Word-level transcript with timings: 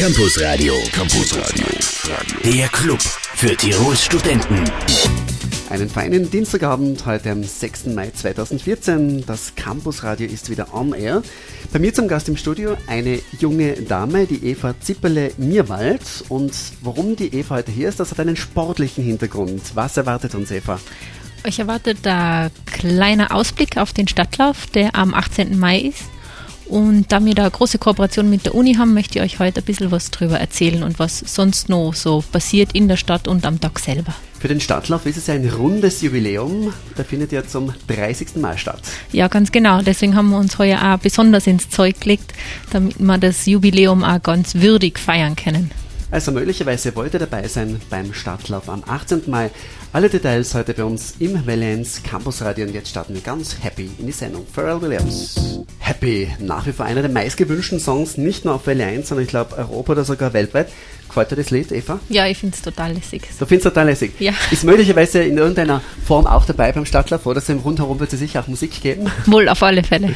Campus 0.00 0.40
Radio. 0.40 0.72
Campus 0.92 1.36
Radio. 1.36 1.66
Der 2.42 2.68
Club 2.68 3.02
für 3.02 3.54
Tirols 3.54 4.02
Studenten. 4.02 4.64
Einen 5.68 5.90
feinen 5.90 6.30
Dienstagabend 6.30 7.04
heute 7.04 7.30
am 7.30 7.44
6. 7.44 7.88
Mai 7.88 8.10
2014. 8.10 9.26
Das 9.26 9.54
Campusradio 9.56 10.26
ist 10.26 10.48
wieder 10.48 10.72
on 10.72 10.94
air. 10.94 11.22
Bei 11.70 11.78
mir 11.78 11.92
zum 11.92 12.08
Gast 12.08 12.30
im 12.30 12.38
Studio 12.38 12.78
eine 12.86 13.20
junge 13.40 13.74
Dame, 13.74 14.24
die 14.24 14.42
Eva 14.46 14.74
Zipperle-Mirwald. 14.80 16.24
Und 16.30 16.54
warum 16.80 17.14
die 17.14 17.34
Eva 17.34 17.56
heute 17.56 17.70
hier 17.70 17.90
ist, 17.90 18.00
das 18.00 18.10
hat 18.10 18.20
einen 18.20 18.36
sportlichen 18.36 19.04
Hintergrund. 19.04 19.60
Was 19.74 19.98
erwartet 19.98 20.34
uns, 20.34 20.50
Eva? 20.50 20.80
Euch 21.46 21.58
erwartet 21.58 22.06
ein 22.06 22.50
kleiner 22.64 23.34
Ausblick 23.34 23.76
auf 23.76 23.92
den 23.92 24.08
Stadtlauf, 24.08 24.66
der 24.68 24.94
am 24.94 25.12
18. 25.12 25.58
Mai 25.58 25.78
ist. 25.78 26.04
Und 26.70 27.10
da 27.10 27.24
wir 27.24 27.34
da 27.34 27.42
eine 27.42 27.50
große 27.50 27.78
Kooperation 27.78 28.30
mit 28.30 28.46
der 28.46 28.54
Uni 28.54 28.74
haben, 28.74 28.94
möchte 28.94 29.18
ich 29.18 29.24
euch 29.24 29.38
heute 29.40 29.60
ein 29.60 29.64
bisschen 29.64 29.90
was 29.90 30.12
drüber 30.12 30.38
erzählen 30.38 30.84
und 30.84 31.00
was 31.00 31.18
sonst 31.18 31.68
noch 31.68 31.94
so 31.94 32.22
passiert 32.30 32.72
in 32.74 32.86
der 32.86 32.96
Stadt 32.96 33.26
und 33.26 33.44
am 33.44 33.60
Tag 33.60 33.80
selber. 33.80 34.14
Für 34.38 34.46
den 34.46 34.60
Stadtlauf 34.60 35.04
ist 35.04 35.16
es 35.16 35.28
ein 35.28 35.48
rundes 35.48 36.00
Jubiläum. 36.00 36.72
Der 36.96 37.04
findet 37.04 37.32
ja 37.32 37.44
zum 37.44 37.74
30. 37.88 38.36
Mai 38.36 38.56
statt. 38.56 38.80
Ja, 39.10 39.26
ganz 39.26 39.50
genau. 39.50 39.82
Deswegen 39.82 40.14
haben 40.14 40.30
wir 40.30 40.38
uns 40.38 40.58
heuer 40.58 40.80
auch 40.80 40.98
besonders 40.98 41.48
ins 41.48 41.68
Zeug 41.70 42.00
gelegt, 42.00 42.34
damit 42.70 43.00
wir 43.00 43.18
das 43.18 43.46
Jubiläum 43.46 44.04
auch 44.04 44.22
ganz 44.22 44.54
würdig 44.54 45.00
feiern 45.00 45.34
können. 45.34 45.72
Also 46.12 46.32
möglicherweise 46.32 46.94
wollt 46.96 47.14
ihr 47.14 47.20
dabei 47.20 47.46
sein 47.46 47.80
beim 47.88 48.12
Stadtlauf 48.12 48.68
am 48.68 48.82
18. 48.84 49.22
Mai. 49.26 49.50
Alle 49.92 50.08
Details 50.08 50.54
heute 50.54 50.74
bei 50.74 50.82
uns 50.82 51.14
im 51.20 51.46
Valence 51.46 52.02
Campus 52.02 52.42
Radio 52.42 52.66
und 52.66 52.74
jetzt 52.74 52.88
starten 52.88 53.14
wir 53.14 53.20
ganz 53.20 53.56
happy 53.60 53.88
in 53.96 54.06
die 54.06 54.12
Sendung. 54.12 54.44
Pharrell 54.52 54.82
Williams. 54.82 55.62
Happy, 55.78 56.28
nach 56.40 56.66
wie 56.66 56.72
vor 56.72 56.86
einer 56.86 57.02
der 57.02 57.12
meistgewünschten 57.12 57.78
Songs, 57.78 58.16
nicht 58.16 58.44
nur 58.44 58.54
auf 58.54 58.66
Welle 58.66 58.86
1, 58.86 59.08
sondern 59.08 59.24
ich 59.24 59.30
glaube 59.30 59.56
Europa 59.56 59.92
oder 59.92 60.04
sogar 60.04 60.32
weltweit. 60.32 60.68
Gefällt 61.06 61.30
dir 61.30 61.36
das 61.36 61.50
Lied, 61.50 61.70
Eva? 61.70 62.00
Ja, 62.08 62.26
ich 62.26 62.38
finde 62.38 62.56
es 62.56 62.62
total 62.62 62.92
lässig. 62.92 63.22
Du 63.38 63.46
findest 63.46 63.66
es 63.66 63.72
total 63.72 63.86
lässig? 63.86 64.12
Ja. 64.18 64.32
Ist 64.50 64.64
möglicherweise 64.64 65.22
in 65.22 65.38
irgendeiner 65.38 65.80
Form 66.04 66.26
auch 66.26 66.44
dabei 66.44 66.72
beim 66.72 66.86
Stadtlauf 66.86 67.24
oder 67.26 67.40
so 67.40 67.52
im 67.52 67.60
Rundherum 67.60 68.00
wird 68.00 68.12
es 68.12 68.18
sicher 68.18 68.40
auch 68.40 68.48
Musik 68.48 68.80
geben? 68.82 69.08
Wohl, 69.26 69.48
auf 69.48 69.62
alle 69.62 69.84
Fälle. 69.84 70.14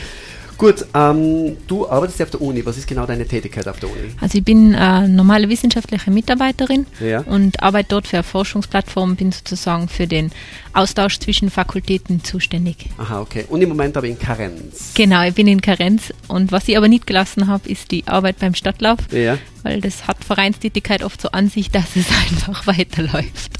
Gut, 0.57 0.87
ähm, 0.95 1.57
du 1.67 1.89
arbeitest 1.89 2.21
ja 2.21 2.25
auf 2.27 2.31
der 2.31 2.41
Uni. 2.41 2.65
Was 2.65 2.77
ist 2.79 2.87
genau 2.87 3.07
deine 3.07 3.27
Tätigkeit 3.27 3.67
auf 3.69 3.81
der 3.81 3.91
Uni? 3.91 4.11
Also 4.21 4.39
ich 4.39 4.45
bin 4.45 4.73
äh, 4.75 5.09
normale 5.09 5.49
wissenschaftliche 5.49 6.11
Mitarbeiterin 6.11 6.87
Ja. 7.01 7.21
und 7.21 7.63
arbeite 7.63 7.89
dort 7.91 8.07
für 8.07 8.19
eine 8.19 8.23
Forschungsplattform, 8.25 9.17
bin 9.17 9.33
sozusagen 9.33 9.89
für 9.89 10.07
den 10.07 10.31
Austausch 10.73 11.19
zwischen 11.19 11.51
Fakultäten 11.51 12.23
zuständig. 12.25 12.89
Aha, 12.99 13.21
okay. 13.21 13.45
Und 13.49 13.63
im 13.63 13.69
Moment 13.69 13.97
aber 13.97 14.07
in 14.07 14.19
Karenz. 14.19 14.93
Genau, 14.95 15.23
ich 15.27 15.35
bin 15.35 15.49
in 15.49 15.61
Karenz 15.61 16.13
und 16.29 16.53
was 16.53 16.69
ich 16.69 16.77
aber 16.77 16.89
nicht 16.89 17.07
gelassen 17.07 17.47
habe, 17.49 17.69
ist 17.69 17.91
die 17.91 18.07
Arbeit 18.07 18.39
beim 18.39 18.55
Stadtlauf, 18.55 18.99
Ja. 19.11 19.39
Weil 19.65 19.81
das 19.81 20.07
hat 20.07 20.23
Vereinstätigkeit 20.23 21.03
oft 21.03 21.21
so 21.21 21.31
an 21.31 21.49
sich, 21.49 21.71
dass 21.71 21.97
es 21.97 22.07
einfach 22.31 22.69
weiterläuft. 22.69 23.51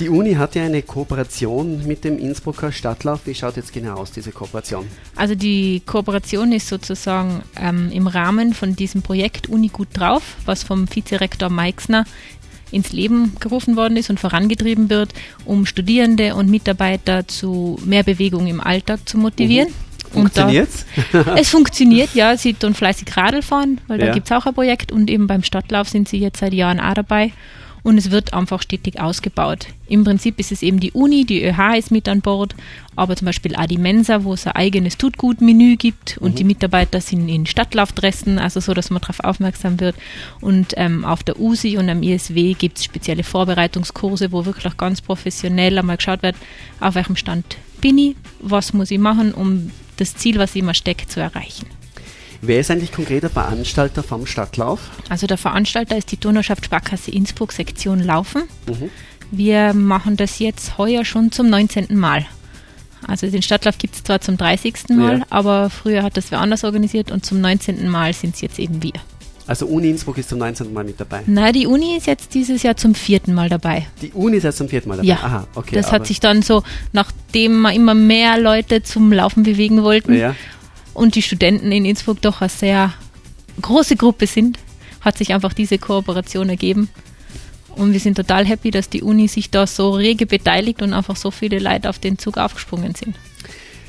Die 0.00 0.10
Uni 0.10 0.34
hat 0.34 0.54
ja 0.54 0.64
eine 0.64 0.82
Kooperation 0.82 1.86
mit 1.86 2.04
dem 2.04 2.18
Innsbrucker 2.18 2.70
Stadtlauf. 2.70 3.20
Wie 3.24 3.34
schaut 3.34 3.56
jetzt 3.56 3.72
genau 3.72 3.94
aus, 3.94 4.12
diese 4.12 4.30
Kooperation? 4.30 4.86
Also 5.14 5.34
die 5.34 5.80
Kooperation 5.86 6.52
ist 6.52 6.68
sozusagen 6.68 7.42
ähm, 7.58 7.90
im 7.90 8.06
Rahmen 8.06 8.52
von 8.52 8.76
diesem 8.76 9.00
Projekt 9.00 9.48
Uni 9.48 9.68
gut 9.68 9.88
drauf, 9.94 10.36
was 10.44 10.62
vom 10.62 10.86
Vizerektor 10.94 11.48
Meixner 11.48 12.04
ins 12.70 12.92
Leben 12.92 13.36
gerufen 13.40 13.76
worden 13.76 13.96
ist 13.96 14.10
und 14.10 14.20
vorangetrieben 14.20 14.90
wird, 14.90 15.14
um 15.46 15.64
Studierende 15.64 16.34
und 16.34 16.50
Mitarbeiter 16.50 17.26
zu 17.26 17.78
mehr 17.84 18.02
Bewegung 18.02 18.48
im 18.48 18.60
Alltag 18.60 19.08
zu 19.08 19.16
motivieren. 19.16 19.68
Und 20.14 20.36
da- 20.36 20.42
Funktioniert's? 20.48 20.86
Es 21.36 21.50
funktioniert, 21.50 22.14
ja. 22.14 22.36
Sie 22.36 22.54
tun 22.54 22.74
fleißig 22.74 23.16
Radl 23.16 23.42
fahren, 23.42 23.80
weil 23.88 24.00
Ja. 24.00 24.06
da 24.06 24.12
gibt 24.12 24.26
es 24.30 24.32
auch 24.32 24.46
ein 24.46 24.54
Projekt 24.54 24.92
und 24.92 25.10
eben 25.10 25.26
beim 25.26 25.42
Stadtlauf 25.42 25.88
sind 25.88 26.08
sie 26.08 26.18
jetzt 26.18 26.40
seit 26.40 26.52
Jahren 26.54 26.80
auch 26.80 26.94
dabei. 26.94 27.32
Und 27.82 27.98
es 27.98 28.10
wird 28.10 28.34
einfach 28.34 28.60
stetig 28.62 29.00
ausgebaut. 29.00 29.68
Im 29.86 30.02
Prinzip 30.02 30.40
ist 30.40 30.50
es 30.50 30.62
eben 30.64 30.80
die 30.80 30.90
Uni, 30.90 31.24
die 31.24 31.44
ÖH 31.44 31.76
ist 31.78 31.92
mit 31.92 32.08
an 32.08 32.20
Bord, 32.20 32.56
aber 32.96 33.14
zum 33.14 33.26
Beispiel 33.26 33.54
auch 33.54 33.66
die 33.66 33.78
Mensa, 33.78 34.24
wo 34.24 34.32
es 34.34 34.44
ein 34.44 34.56
eigenes 34.56 34.98
Tutgut-Menü 34.98 35.76
gibt 35.76 36.18
und 36.18 36.40
die 36.40 36.42
Mitarbeiter 36.42 37.00
sind 37.00 37.28
in 37.28 37.46
Stadtlaufdressen, 37.46 38.40
also 38.40 38.58
so, 38.58 38.74
dass 38.74 38.90
man 38.90 39.00
darauf 39.02 39.20
aufmerksam 39.20 39.78
wird. 39.78 39.94
Und 40.40 40.74
ähm, 40.76 41.04
auf 41.04 41.22
der 41.22 41.38
USI 41.38 41.76
und 41.78 41.88
am 41.88 42.02
ISW 42.02 42.54
gibt 42.54 42.78
es 42.78 42.84
spezielle 42.84 43.22
Vorbereitungskurse, 43.22 44.32
wo 44.32 44.44
wirklich 44.46 44.66
auch 44.66 44.76
ganz 44.76 45.00
professionell 45.00 45.78
einmal 45.78 45.96
geschaut 45.96 46.24
wird, 46.24 46.34
auf 46.80 46.96
welchem 46.96 47.14
Stand 47.14 47.44
bin 47.80 47.98
ich, 47.98 48.16
was 48.40 48.72
muss 48.72 48.90
ich 48.90 48.98
machen, 48.98 49.32
um 49.32 49.70
das 49.96 50.14
Ziel, 50.16 50.38
was 50.38 50.54
immer 50.56 50.74
stecke, 50.74 51.06
zu 51.06 51.20
erreichen. 51.20 51.66
Wer 52.42 52.60
ist 52.60 52.70
eigentlich 52.70 52.92
konkreter 52.92 53.30
Veranstalter 53.30 54.02
vom 54.02 54.26
Stadtlauf? 54.26 54.80
Also 55.08 55.26
der 55.26 55.38
Veranstalter 55.38 55.96
ist 55.96 56.12
die 56.12 56.18
Turnerschaft 56.18 56.66
Sparkasse 56.66 57.10
Innsbruck 57.10 57.52
Sektion 57.52 58.00
Laufen. 58.00 58.42
Mhm. 58.66 58.90
Wir 59.30 59.72
machen 59.72 60.16
das 60.16 60.38
jetzt 60.38 60.78
heuer 60.78 61.04
schon 61.04 61.32
zum 61.32 61.48
19. 61.48 61.96
Mal. 61.96 62.26
Also 63.06 63.28
den 63.28 63.42
Stadtlauf 63.42 63.78
gibt 63.78 63.94
es 63.96 64.04
zwar 64.04 64.20
zum 64.20 64.36
30. 64.36 64.90
Mal, 64.90 65.18
Ja. 65.18 65.26
aber 65.30 65.70
früher 65.70 66.02
hat 66.02 66.16
das 66.16 66.30
wer 66.30 66.40
anders 66.40 66.64
organisiert 66.64 67.10
und 67.10 67.24
zum 67.24 67.40
19. 67.40 67.88
Mal 67.88 68.12
sind 68.12 68.34
es 68.34 68.40
jetzt 68.40 68.58
eben 68.58 68.82
wir. 68.82 68.92
Also 69.46 69.66
Uni 69.66 69.90
Innsbruck 69.90 70.18
ist 70.18 70.28
zum 70.28 70.38
19. 70.38 70.72
Mal 70.72 70.84
mit 70.84 70.98
dabei. 71.00 71.22
Na, 71.26 71.52
die 71.52 71.66
Uni 71.66 71.96
ist 71.96 72.06
jetzt 72.06 72.34
dieses 72.34 72.62
Jahr 72.64 72.76
zum 72.76 72.94
vierten 72.94 73.32
Mal 73.32 73.48
dabei. 73.48 73.86
Die 74.02 74.10
Uni 74.12 74.38
ist 74.38 74.44
erst 74.44 74.58
zum 74.58 74.68
vierten 74.68 74.88
Mal 74.88 74.96
dabei. 74.96 75.08
Ja, 75.08 75.16
Aha, 75.22 75.46
okay. 75.54 75.74
das 75.76 75.92
hat 75.92 76.06
sich 76.06 76.18
dann 76.18 76.42
so, 76.42 76.62
nachdem 76.92 77.60
wir 77.62 77.72
immer 77.72 77.94
mehr 77.94 78.38
Leute 78.40 78.82
zum 78.82 79.12
Laufen 79.12 79.44
bewegen 79.44 79.82
wollten 79.84 80.14
Ja. 80.14 80.34
und 80.94 81.14
die 81.14 81.22
Studenten 81.22 81.70
in 81.70 81.84
Innsbruck 81.84 82.20
doch 82.22 82.40
eine 82.40 82.50
sehr 82.50 82.92
große 83.62 83.94
Gruppe 83.96 84.26
sind, 84.26 84.58
hat 85.00 85.16
sich 85.18 85.32
einfach 85.32 85.52
diese 85.52 85.78
Kooperation 85.78 86.48
ergeben. 86.48 86.88
Und 87.76 87.92
wir 87.92 88.00
sind 88.00 88.16
total 88.16 88.46
happy, 88.46 88.70
dass 88.70 88.88
die 88.88 89.02
Uni 89.02 89.28
sich 89.28 89.50
da 89.50 89.66
so 89.66 89.90
rege 89.92 90.26
beteiligt 90.26 90.82
und 90.82 90.92
einfach 90.92 91.14
so 91.14 91.30
viele 91.30 91.58
Leute 91.58 91.88
auf 91.90 91.98
den 91.98 92.18
Zug 92.18 92.38
aufgesprungen 92.38 92.94
sind. 92.94 93.14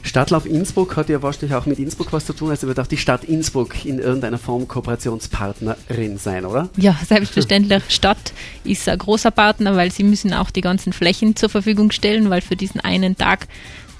Stadtlauf 0.08 0.46
Innsbruck 0.46 0.96
hat 0.96 1.10
ja 1.10 1.22
wahrscheinlich 1.22 1.54
auch 1.54 1.66
mit 1.66 1.80
Innsbruck 1.80 2.14
was 2.14 2.26
zu 2.26 2.34
tun, 2.34 2.50
also 2.50 2.68
wird 2.68 2.80
auch 2.80 2.88
die 2.88 2.98
Stadt 2.98 3.24
Innsbruck 3.24 3.86
in 3.86 4.00
irgendeiner 4.00 4.38
Form 4.38 4.68
Kooperationspartnerin 4.68 6.18
sein, 6.18 6.46
oder? 6.46 6.70
Ja, 6.78 6.98
selbstverständlich. 7.06 7.84
Stadt 7.90 8.34
ist 8.64 8.88
ein 8.88 8.98
großer 8.98 9.32
Partner, 9.32 9.76
weil 9.76 9.92
sie 9.92 10.04
müssen 10.04 10.34
auch 10.34 10.50
die 10.50 10.62
ganzen 10.62 10.94
Flächen 10.94 11.36
zur 11.36 11.50
Verfügung 11.50 11.92
stellen, 11.92 12.30
weil 12.30 12.42
für 12.42 12.56
diesen 12.56 12.82
einen 12.82 13.18
Tag 13.18 13.48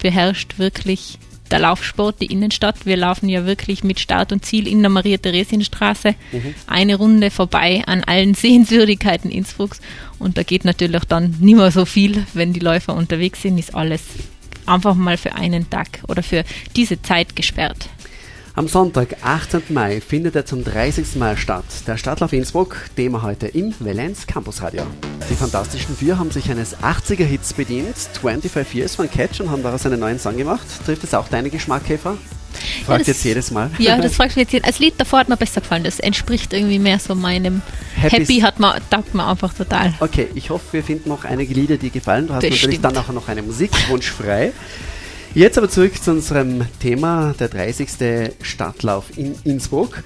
beherrscht 0.00 0.58
wirklich 0.58 1.18
der 1.50 1.60
Laufsport 1.60 2.20
die 2.20 2.26
Innenstadt. 2.26 2.84
Wir 2.84 2.96
laufen 2.96 3.28
ja 3.28 3.46
wirklich 3.46 3.84
mit 3.84 4.00
Start 4.00 4.32
und 4.32 4.44
Ziel 4.44 4.66
in 4.66 4.80
der 4.80 4.90
Maria-Theresienstraße 4.90 6.14
eine 6.66 6.96
Runde 6.96 7.30
vorbei 7.30 7.82
an 7.86 8.04
allen 8.04 8.34
Sehenswürdigkeiten 8.34 9.30
Innsbrucks. 9.30 9.80
Und 10.18 10.36
da 10.36 10.42
geht 10.42 10.64
natürlich 10.64 11.04
dann 11.04 11.36
nicht 11.40 11.56
mehr 11.56 11.70
so 11.70 11.84
viel, 11.84 12.26
wenn 12.34 12.52
die 12.52 12.60
Läufer 12.60 12.94
unterwegs 12.94 13.42
sind, 13.42 13.58
ist 13.58 13.74
alles 13.74 14.02
einfach 14.68 14.94
mal 14.94 15.16
für 15.16 15.34
einen 15.34 15.68
Tag 15.70 16.00
oder 16.08 16.22
für 16.22 16.44
diese 16.76 17.00
Zeit 17.02 17.34
gesperrt. 17.36 17.88
Am 18.58 18.66
Sonntag, 18.66 19.18
18. 19.22 19.62
Mai, 19.68 20.00
findet 20.00 20.34
er 20.34 20.44
zum 20.44 20.64
30. 20.64 21.14
Mal 21.14 21.36
statt. 21.36 21.62
Der 21.86 21.96
Stadtlauf 21.96 22.32
Innsbruck, 22.32 22.76
Thema 22.96 23.22
heute 23.22 23.46
im 23.46 23.72
Valenz 23.78 24.26
Campus 24.26 24.62
Radio. 24.62 24.82
Die 25.30 25.36
Fantastischen 25.36 25.96
Vier 25.96 26.18
haben 26.18 26.32
sich 26.32 26.50
eines 26.50 26.76
80er-Hits 26.78 27.52
bedient, 27.52 27.94
25 28.20 28.74
Years 28.74 28.96
von 28.96 29.08
Catch, 29.08 29.38
und 29.42 29.52
haben 29.52 29.62
daraus 29.62 29.86
einen 29.86 30.00
neuen 30.00 30.18
Song 30.18 30.36
gemacht. 30.36 30.66
Trifft 30.84 31.04
es 31.04 31.14
auch 31.14 31.28
deine 31.28 31.50
Geschmackkäfer? 31.50 32.16
Fragt 32.84 33.02
das- 33.02 33.06
jetzt 33.06 33.22
jedes 33.22 33.52
Mal. 33.52 33.70
Ja, 33.78 33.96
das 33.96 34.16
fragst 34.16 34.36
du 34.36 34.40
jetzt. 34.40 34.64
Als 34.64 34.80
Lied 34.80 34.94
davor 34.98 35.20
hat 35.20 35.28
mir 35.28 35.36
besser 35.36 35.60
gefallen. 35.60 35.84
Das 35.84 36.00
entspricht 36.00 36.52
irgendwie 36.52 36.80
mehr 36.80 36.98
so 36.98 37.14
meinem 37.14 37.62
Happy- 37.94 38.16
Happy, 38.16 38.40
hat 38.40 38.58
man, 38.58 38.80
taugt 38.90 39.14
mir 39.14 39.24
einfach 39.24 39.54
total. 39.54 39.94
Okay, 40.00 40.30
ich 40.34 40.50
hoffe, 40.50 40.64
wir 40.72 40.82
finden 40.82 41.10
noch 41.10 41.24
einige 41.24 41.54
Lieder, 41.54 41.76
die 41.76 41.90
gefallen. 41.90 42.26
Du 42.26 42.34
hast 42.34 42.42
natürlich 42.42 42.62
Bestimmt. 42.64 42.84
dann 42.86 42.96
auch 42.96 43.12
noch 43.12 43.28
einen 43.28 43.46
Musikwunsch 43.46 44.10
frei. 44.10 44.50
Jetzt 45.38 45.56
aber 45.56 45.70
zurück 45.70 46.02
zu 46.02 46.10
unserem 46.10 46.66
Thema, 46.80 47.32
der 47.38 47.46
30. 47.46 48.32
Stadtlauf 48.42 49.16
in 49.16 49.36
Innsbruck. 49.44 50.02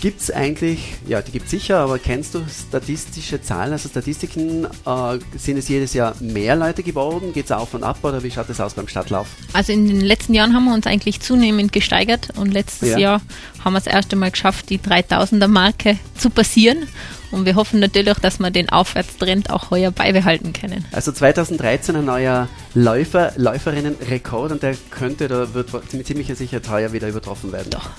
Gibt 0.00 0.22
es 0.22 0.30
eigentlich, 0.30 0.94
ja, 1.06 1.20
die 1.20 1.30
gibt 1.30 1.44
es 1.44 1.50
sicher, 1.50 1.80
aber 1.80 1.98
kennst 1.98 2.34
du 2.34 2.40
statistische 2.48 3.42
Zahlen, 3.42 3.72
also 3.72 3.90
Statistiken? 3.90 4.64
Äh, 4.64 5.18
sind 5.36 5.58
es 5.58 5.68
jedes 5.68 5.92
Jahr 5.92 6.14
mehr 6.20 6.56
Leute 6.56 6.82
geworden? 6.82 7.34
Geht 7.34 7.44
es 7.44 7.52
auf 7.52 7.74
und 7.74 7.82
ab 7.84 7.98
oder 8.02 8.22
wie 8.22 8.30
schaut 8.30 8.48
es 8.48 8.58
aus 8.58 8.72
beim 8.72 8.88
Stadtlauf? 8.88 9.26
Also 9.52 9.72
in 9.74 9.88
den 9.88 10.00
letzten 10.00 10.32
Jahren 10.32 10.54
haben 10.54 10.64
wir 10.64 10.72
uns 10.72 10.86
eigentlich 10.86 11.20
zunehmend 11.20 11.74
gesteigert 11.74 12.30
und 12.36 12.50
letztes 12.50 12.88
Ja. 12.88 12.98
Jahr 12.98 13.22
haben 13.62 13.74
wir 13.74 13.80
das 13.80 13.92
erste 13.92 14.16
Mal 14.16 14.30
geschafft, 14.30 14.70
die 14.70 14.78
3000er 14.78 15.48
Marke 15.48 15.98
zu 16.16 16.30
passieren. 16.30 16.88
Und 17.30 17.44
wir 17.44 17.56
hoffen 17.56 17.80
natürlich, 17.80 18.18
dass 18.18 18.38
wir 18.38 18.50
den 18.50 18.68
Aufwärtstrend 18.70 19.50
auch 19.50 19.70
heuer 19.70 19.90
beibehalten 19.90 20.52
können. 20.52 20.84
Also 20.92 21.12
2013 21.12 21.96
ein 21.96 22.04
neuer 22.04 22.48
Läufer, 22.74 23.32
Läuferinnen-Rekord 23.36 24.52
und 24.52 24.62
der 24.62 24.76
könnte, 24.90 25.28
da 25.28 25.54
wird 25.54 25.72
mit 25.92 26.06
ziemlicher 26.06 26.34
Sicherheit 26.34 26.68
heuer 26.68 26.92
wieder 26.92 27.08
übertroffen 27.08 27.52
werden. 27.52 27.70
Doch. 27.70 27.90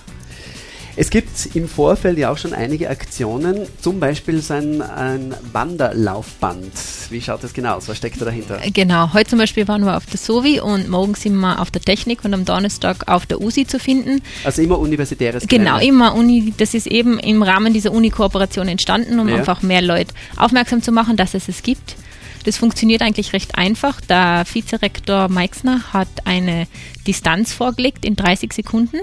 Es 1.00 1.12
gibt 1.12 1.56
im 1.56 1.70
Vorfeld 1.70 2.18
ja 2.18 2.32
auch 2.32 2.40
schon 2.40 2.54
einige 2.54 2.90
Aktionen, 2.90 3.68
zum 3.80 4.00
Beispiel 4.00 4.42
so 4.42 4.56
ein, 4.56 4.82
ein 4.82 5.32
Wanderlaufband. 5.54 6.72
Wie 7.12 7.22
schaut 7.22 7.44
das 7.44 7.54
genau 7.54 7.76
aus? 7.76 7.88
Was 7.88 7.98
steckt 7.98 8.20
da 8.20 8.26
dahinter? 8.26 8.60
Genau, 8.74 9.14
heute 9.14 9.30
zum 9.30 9.38
Beispiel 9.38 9.68
waren 9.68 9.86
wir 9.86 9.96
auf 9.96 10.08
der 10.08 10.18
SOVI 10.18 10.60
und 10.60 10.90
morgen 10.90 11.14
sind 11.14 11.36
wir 11.36 11.62
auf 11.62 11.70
der 11.70 11.82
Technik 11.84 12.26
und 12.26 12.34
am 12.34 12.46
Donnerstag 12.46 13.08
auf 13.08 13.28
der 13.28 13.40
USI 13.42 13.68
zu 13.68 13.78
finden. 13.80 14.24
Also 14.44 14.64
immer 14.64 14.80
universitäres 14.80 15.48
Genau, 15.48 15.76
Gelände. 15.78 15.86
immer 15.86 16.16
Uni. 16.16 16.52
Das 16.58 16.74
ist 16.74 16.88
eben 16.88 17.20
im 17.20 17.44
Rahmen 17.44 17.74
dieser 17.74 17.92
Uni-Kooperation 17.92 18.68
entstanden, 18.68 19.20
um 19.20 19.30
Ja. 19.30 19.36
einfach 19.36 19.62
mehr 19.62 19.84
Leute 19.84 20.16
aufmerksam 20.36 20.82
zu 20.82 20.92
machen, 20.92 21.16
dass 21.16 21.36
es 21.36 21.48
es 21.48 21.62
gibt. 21.62 21.96
Das 22.44 22.58
funktioniert 22.58 23.04
eigentlich 23.04 23.34
recht 23.34 23.56
einfach. 23.56 24.02
Der 24.02 24.46
Vizerektor 24.52 25.30
Meixner 25.30 25.94
hat 25.94 26.08
eine 26.26 26.66
Distanz 27.06 27.54
vorgelegt 27.54 28.04
in 28.04 28.16
30 28.16 28.52
Sekunden. 28.54 28.98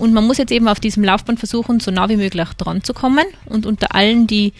Und 0.00 0.12
man 0.12 0.26
muss 0.26 0.38
jetzt 0.38 0.50
eben 0.52 0.66
auf 0.68 0.80
diesem 0.80 1.04
Laufband 1.04 1.38
versuchen, 1.38 1.78
so 1.80 1.90
nah 1.90 2.08
wie 2.08 2.16
möglich 2.16 2.48
dran 2.56 2.82
zu 2.82 2.92
kommen. 2.94 3.24
Und 3.46 3.66
unter 3.66 3.94
allen, 3.94 4.26
die 4.26 4.52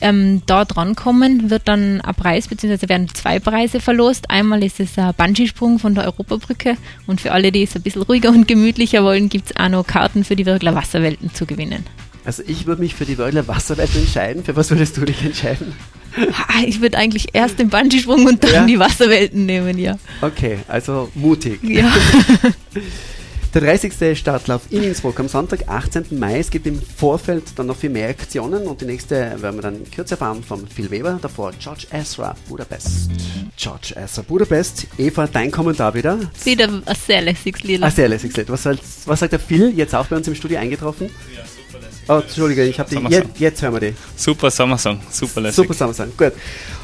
ähm, 0.00 0.42
da 0.46 0.64
dran 0.64 0.94
kommen, 0.96 1.50
wird 1.50 1.68
dann 1.68 2.00
ein 2.00 2.14
Preis, 2.14 2.48
beziehungsweise 2.48 2.88
werden 2.88 3.08
zwei 3.14 3.38
Preise 3.38 3.80
verlost. 3.80 4.30
Einmal 4.30 4.62
ist 4.64 4.80
es 4.80 4.98
ein 4.98 5.12
Bungee-Sprung 5.16 5.78
von 5.78 5.94
der 5.94 6.04
Europabrücke 6.04 6.76
und 7.06 7.20
für 7.20 7.32
alle, 7.32 7.52
die 7.52 7.62
es 7.62 7.74
ein 7.76 7.82
bisschen 7.82 8.02
ruhiger 8.02 8.30
und 8.30 8.48
gemütlicher 8.48 9.04
wollen, 9.04 9.28
gibt 9.28 9.50
es 9.50 9.56
auch 9.56 9.68
noch 9.68 9.86
Karten 9.86 10.24
für 10.24 10.36
die 10.36 10.46
Wirkler 10.46 10.74
Wasserwelten 10.74 11.32
zu 11.34 11.46
gewinnen. 11.46 11.84
Also 12.24 12.42
ich 12.46 12.66
würde 12.66 12.80
mich 12.82 12.94
für 12.94 13.04
die 13.04 13.18
Wörgler 13.18 13.46
Wasserwelt 13.48 13.94
entscheiden. 13.94 14.44
Für 14.44 14.56
was 14.56 14.70
würdest 14.70 14.96
du 14.96 15.04
dich 15.04 15.22
entscheiden? 15.24 15.74
Ich 16.66 16.80
würde 16.80 16.96
eigentlich 16.96 17.28
erst 17.34 17.58
den 17.58 17.68
Bungee-Sprung 17.70 18.24
und 18.26 18.42
dann 18.44 18.52
Ja. 18.52 18.66
die 18.66 18.78
Wasserwelten 18.78 19.46
nehmen, 19.46 19.78
ja. 19.78 19.98
Okay, 20.22 20.58
also 20.68 21.10
mutig. 21.14 21.60
ja. 21.64 21.92
Der 23.54 23.60
30. 23.62 24.18
Startlauf 24.18 24.62
in 24.70 24.82
Innsbruck 24.82 25.20
am 25.20 25.28
Sonntag, 25.28 25.68
18. 25.68 26.18
Mai. 26.18 26.40
Es 26.40 26.50
gibt 26.50 26.66
im 26.66 26.82
Vorfeld 26.82 27.44
dann 27.56 27.66
noch 27.66 27.76
viel 27.76 27.90
mehr 27.90 28.08
Aktionen 28.08 28.66
und 28.66 28.80
die 28.80 28.84
nächste 28.84 29.14
werden 29.40 29.54
wir 29.56 29.62
dann 29.62 29.76
in 29.76 29.88
Kürze 29.88 30.14
erfahren 30.14 30.42
von 30.42 30.66
Phil 30.66 30.90
Weber. 30.90 31.20
Davor 31.22 31.52
George 31.60 31.86
Ezra, 31.92 32.34
Budapest. 32.48 33.10
George 33.56 33.94
Ezra, 33.94 34.22
Budapest. 34.22 34.88
Eva, 34.98 35.28
dein 35.28 35.52
Kommentar 35.52 35.94
wieder. 35.94 36.18
Wieder 36.42 36.64
ein 36.64 36.82
sehr 37.06 37.22
lässiges 37.22 37.62
Lied. 37.62 37.80
Ah, 37.84 37.92
sehr 37.92 38.08
lässig. 38.08 38.32
Was, 38.48 38.64
soll- 38.64 38.78
was 39.06 39.20
sagt 39.20 39.32
der 39.32 39.38
Phil? 39.38 39.72
Jetzt 39.76 39.94
auch 39.94 40.06
bei 40.06 40.16
uns 40.16 40.26
im 40.26 40.34
Studio 40.34 40.58
eingetroffen? 40.58 41.08
Ja, 41.36 41.42
super 41.44 41.84
lässig. 41.86 42.02
Oh, 42.08 42.14
Entschuldige, 42.14 42.64
ich 42.64 42.78
habe 42.80 42.88
die. 42.88 42.94
Sommersong. 42.96 43.22
Jetzt, 43.22 43.38
jetzt 43.40 43.62
hören 43.62 43.72
wir 43.74 43.80
die. 43.80 43.94
Super 44.16 44.50
Sommersong, 44.50 44.98
super 45.12 45.40
lässig. 45.42 45.56
Super 45.56 45.74
Samstag, 45.74 46.16
gut. 46.16 46.32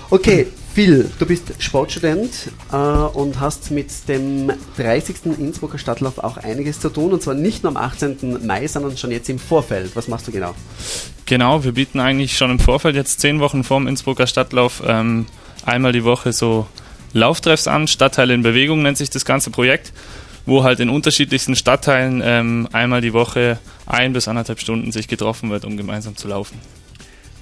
Okay, 0.08 0.46
Phil, 0.72 1.10
du 1.18 1.26
bist 1.26 1.52
Sportstudent 1.58 2.52
äh, 2.70 2.76
und 2.76 3.40
hast 3.40 3.72
mit 3.72 3.88
dem 4.08 4.52
30. 4.76 5.26
Innsbrucker 5.38 5.78
Stadtlauf 5.78 6.18
auch 6.18 6.36
einiges 6.36 6.78
zu 6.78 6.90
tun 6.90 7.12
und 7.12 7.20
zwar 7.22 7.34
nicht 7.34 7.64
nur 7.64 7.76
am 7.76 7.76
18. 7.76 8.46
Mai, 8.46 8.68
sondern 8.68 8.96
schon 8.96 9.10
jetzt 9.10 9.28
im 9.28 9.40
Vorfeld. 9.40 9.96
Was 9.96 10.06
machst 10.06 10.28
du 10.28 10.32
genau? 10.32 10.54
Genau, 11.26 11.64
wir 11.64 11.72
bieten 11.72 11.98
eigentlich 11.98 12.36
schon 12.36 12.52
im 12.52 12.60
Vorfeld 12.60 12.94
jetzt 12.94 13.20
zehn 13.20 13.40
Wochen 13.40 13.64
vorm 13.64 13.88
Innsbrucker 13.88 14.28
Stadtlauf 14.28 14.80
ähm, 14.86 15.26
einmal 15.66 15.90
die 15.92 16.04
Woche 16.04 16.32
so 16.32 16.68
Lauftreffs 17.12 17.66
an. 17.66 17.88
Stadtteile 17.88 18.32
in 18.32 18.42
Bewegung 18.42 18.82
nennt 18.82 18.96
sich 18.96 19.10
das 19.10 19.24
ganze 19.24 19.50
Projekt, 19.50 19.92
wo 20.46 20.62
halt 20.62 20.78
in 20.78 20.88
unterschiedlichsten 20.88 21.56
Stadtteilen 21.56 22.22
ähm, 22.24 22.68
einmal 22.72 23.00
die 23.00 23.12
Woche 23.12 23.58
ein 23.86 24.12
bis 24.12 24.28
anderthalb 24.28 24.60
Stunden 24.60 24.92
sich 24.92 25.08
getroffen 25.08 25.50
wird, 25.50 25.64
um 25.64 25.76
gemeinsam 25.76 26.16
zu 26.16 26.28
laufen. 26.28 26.60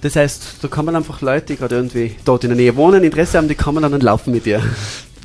Das 0.01 0.17
heißt, 0.17 0.59
da 0.63 0.69
kommen 0.69 0.95
einfach 0.95 1.21
Leute, 1.21 1.47
die 1.47 1.57
gerade 1.57 1.77
irgendwie 1.77 2.15
dort 2.25 2.45
in 2.45 2.51
der 2.51 2.57
Nähe 2.57 2.77
wohnen, 2.77 3.03
Interesse 3.03 3.39
haben, 3.39 3.49
die 3.49 3.55
kommen 3.55 3.83
dann 3.83 3.95
und 3.95 4.03
laufen 4.03 4.33
mit 4.33 4.47
dir. 4.47 4.63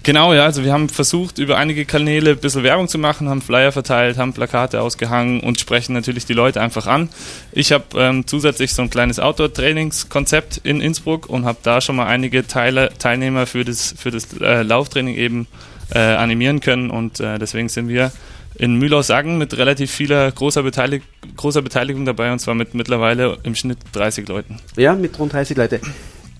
Genau, 0.05 0.33
ja, 0.33 0.43
also 0.43 0.65
wir 0.65 0.73
haben 0.73 0.89
versucht, 0.89 1.37
über 1.37 1.55
einige 1.57 1.85
Kanäle 1.85 2.31
ein 2.31 2.37
bisschen 2.37 2.63
Werbung 2.63 2.89
zu 2.89 2.97
machen, 2.97 3.29
haben 3.29 3.41
Flyer 3.41 3.71
verteilt, 3.71 4.17
haben 4.17 4.33
Plakate 4.33 4.81
ausgehangen 4.81 5.39
und 5.39 5.61
sprechen 5.61 5.93
natürlich 5.93 6.25
die 6.25 6.33
Leute 6.33 6.59
einfach 6.59 6.87
an. 6.87 7.07
Ich 7.53 7.71
habe 7.71 7.85
ähm, 7.95 8.27
zusätzlich 8.27 8.73
so 8.73 8.81
ein 8.81 8.89
kleines 8.89 9.19
Outdoor-Trainingskonzept 9.21 10.59
in 10.65 10.81
Innsbruck 10.81 11.29
und 11.29 11.45
habe 11.45 11.59
da 11.63 11.79
schon 11.79 11.95
mal 11.95 12.07
einige 12.07 12.45
Teile, 12.45 12.91
Teilnehmer 12.99 13.45
für 13.45 13.63
das, 13.63 13.95
für 13.97 14.11
das 14.11 14.27
äh, 14.41 14.63
Lauftraining 14.63 15.15
eben 15.15 15.47
äh, 15.95 15.99
animieren 15.99 16.59
können 16.59 16.89
und 16.89 17.21
äh, 17.21 17.39
deswegen 17.39 17.69
sind 17.69 17.87
wir 17.87 18.11
in 18.55 18.75
Mühlhaus-Saggen 18.77 19.37
mit 19.37 19.57
relativ 19.57 19.91
vieler 19.91 20.31
großer, 20.31 20.63
Beteilig 20.63 21.03
großer 21.37 21.61
Beteiligung 21.61 22.05
dabei 22.05 22.31
und 22.31 22.39
zwar 22.39 22.55
mit 22.55 22.73
mittlerweile 22.73 23.37
im 23.43 23.55
Schnitt 23.55 23.79
30 23.93 24.27
Leuten. 24.27 24.59
Ja, 24.75 24.93
mit 24.95 25.17
rund 25.19 25.33
30 25.33 25.57
Leute. 25.57 25.79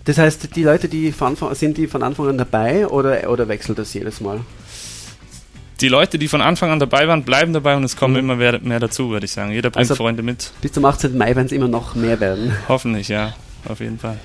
Das 0.06 0.18
heißt, 0.18 0.56
die 0.56 0.63
Leute, 0.63 0.89
die 0.89 1.12
von 1.12 1.30
Anfang, 1.30 1.56
sind 1.56 1.77
die 1.77 1.88
von 1.88 2.04
Anfang 2.04 2.27
an 2.27 2.38
dabei 2.38 2.88
oder, 2.88 3.30
oder 3.30 3.48
wechselt 3.48 3.77
das 3.80 3.94
jedes 3.94 4.19
Mal? 4.21 4.42
Die 5.81 5.88
Leute, 5.88 6.19
die 6.19 6.27
von 6.27 6.42
Anfang 6.42 6.69
an 6.71 6.80
dabei 6.80 7.07
waren, 7.07 7.24
bleiben 7.24 7.51
dabei 7.51 7.75
und 7.75 7.83
es 7.83 7.95
kommen 7.98 8.13
Mhm. 8.13 8.19
immer 8.19 8.36
mehr, 8.36 8.59
mehr 8.62 8.80
dazu, 8.80 9.09
würde 9.09 9.25
ich 9.25 9.31
sagen. 9.31 9.51
Jeder 9.51 9.69
bringt 9.69 9.89
Also- 9.89 9.95
Freunde 9.95 10.21
mit. 10.24 10.51
Bis 10.62 10.71
zum 10.74 10.86
18. 10.86 11.18
Mai 11.18 11.36
werden 11.36 11.48
es 11.48 11.51
immer 11.51 11.68
noch 11.68 11.95
mehr 11.95 12.19
werden. 12.19 12.54
Hoffentlich, 12.68 13.07
ja, 13.07 13.33
auf 13.68 13.80
jeden 13.80 13.98
Fall. 13.98 14.18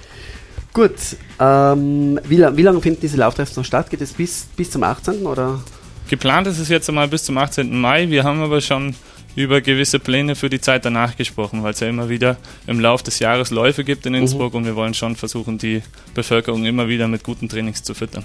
Gut, 0.73 0.93
ähm, 1.41 2.21
wie, 2.25 2.39
wie 2.57 2.63
lange 2.63 2.81
finden 2.81 3.01
diese 3.01 3.17
Lauftreffs 3.17 3.57
noch 3.57 3.65
statt? 3.65 3.89
Geht 3.91 4.03
es 4.03 4.13
bis, 4.13 4.47
bis 4.57 4.71
zum 4.71 4.83
18. 4.83 5.27
oder? 5.27 5.61
Geplant 6.09 6.47
ist 6.47 6.59
es 6.59 6.71
jetzt 6.71 6.89
einmal 6.89 7.07
bis 7.07 7.25
zum 7.25 7.37
18. 7.37 7.79
Mai. 7.79 8.09
Wir 8.09 8.25
haben 8.25 8.41
aber 8.41 8.63
schon 8.63 8.95
über 9.37 9.61
gewisse 9.61 9.99
Pläne 9.99 10.35
für 10.35 10.49
die 10.49 10.61
Zeit 10.61 10.85
danach 10.87 11.17
gesprochen, 11.17 11.63
weil 11.63 11.73
es 11.73 11.81
ja 11.81 11.89
immer 11.89 12.09
wieder 12.09 12.39
im 12.67 12.81
Lauf 12.81 13.03
des 13.03 13.19
Jahres 13.19 13.51
Läufe 13.51 13.85
gibt 13.85 14.07
in 14.07 14.15
Innsbruck 14.15 14.55
und 14.55 14.65
wir 14.65 14.75
wollen 14.75 14.95
schon 14.95 15.17
versuchen, 15.17 15.59
die 15.59 15.83
Bevölkerung 16.15 16.65
immer 16.65 16.89
wieder 16.89 17.09
mit 17.09 17.23
guten 17.23 17.49
Trainings 17.49 17.83
zu 17.83 17.95
füttern. 17.95 18.25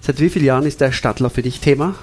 Seit 0.00 0.20
wie 0.20 0.28
vielen 0.28 0.44
Jahren 0.44 0.66
ist 0.66 0.80
der 0.80 0.90
Stadtlauf 0.90 1.34
für 1.34 1.42
dich 1.42 1.60
Thema? 1.60 1.94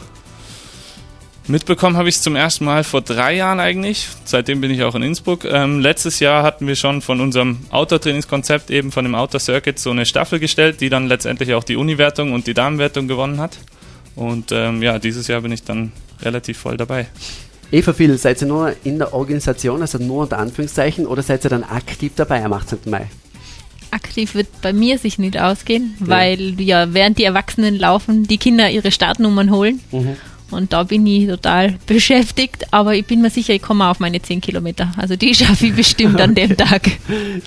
Mitbekommen 1.49 1.97
habe 1.97 2.09
ich 2.09 2.15
es 2.15 2.21
zum 2.21 2.35
ersten 2.35 2.65
Mal 2.65 2.83
vor 2.83 3.01
drei 3.01 3.35
Jahren 3.35 3.59
eigentlich. 3.59 4.07
Seitdem 4.25 4.59
bin 4.59 4.71
ich 4.71 4.83
auch 4.83 4.95
in 4.95 5.03
Innsbruck. 5.03 5.45
Ähm, 5.45 5.79
letztes 5.79 6.19
Jahr 6.19 6.43
hatten 6.43 6.67
wir 6.67 6.75
schon 6.75 7.01
von 7.01 7.21
unserem 7.21 7.59
Outdoor-Trainingskonzept, 7.69 8.69
eben 8.69 8.91
von 8.91 9.03
dem 9.05 9.15
Outdoor 9.15 9.39
Circuit, 9.39 9.77
so 9.77 9.91
eine 9.91 10.05
Staffel 10.05 10.39
gestellt, 10.39 10.81
die 10.81 10.89
dann 10.89 11.07
letztendlich 11.07 11.53
auch 11.53 11.63
die 11.63 11.75
Uni-Wertung 11.75 12.33
und 12.33 12.47
die 12.47 12.53
Damenwertung 12.53 13.07
gewonnen 13.07 13.39
hat. 13.39 13.57
Und 14.17 14.51
ähm, 14.51 14.81
ja, 14.81 14.99
dieses 14.99 15.27
Jahr 15.27 15.41
bin 15.41 15.51
ich 15.51 15.63
dann 15.63 15.91
relativ 16.21 16.57
voll 16.57 16.75
dabei. 16.75 17.07
Eva 17.71 17.93
Phil, 17.93 18.17
seid 18.17 18.41
ihr 18.41 18.47
nur 18.47 18.73
in 18.83 18.97
der 18.97 19.13
Organisation, 19.13 19.81
also 19.81 19.97
nur 19.99 20.23
unter 20.23 20.39
Anführungszeichen, 20.39 21.05
oder 21.05 21.21
seid 21.21 21.45
ihr 21.45 21.49
dann 21.49 21.63
aktiv 21.63 22.13
dabei 22.15 22.43
am 22.43 22.53
18. 22.53 22.79
Mai? 22.85 23.07
Aktiv 23.91 24.35
wird 24.35 24.47
bei 24.61 24.73
mir 24.73 24.97
sich 24.97 25.19
nicht 25.19 25.39
ausgehen, 25.39 25.95
weil 25.99 26.59
ja 26.59 26.93
während 26.93 27.19
die 27.19 27.23
Erwachsenen 27.23 27.77
laufen, 27.77 28.23
die 28.23 28.37
Kinder 28.37 28.69
ihre 28.69 28.91
Startnummern 28.91 29.51
holen. 29.51 29.79
Und 30.49 30.73
da 30.73 30.83
bin 30.83 31.05
ich 31.05 31.27
total 31.27 31.77
beschäftigt, 31.85 32.65
aber 32.71 32.95
ich 32.95 33.05
bin 33.05 33.21
mir 33.21 33.29
sicher, 33.29 33.53
ich 33.53 33.61
komme 33.61 33.87
auf 33.87 33.99
meine 33.99 34.21
10 34.21 34.41
Kilometer. 34.41 34.91
Also 34.97 35.15
die 35.15 35.33
schaffe 35.35 35.67
ich 35.67 35.75
bestimmt 35.75 36.19
an 36.21 36.35
dem 36.35 36.55
Tag. 36.55 36.89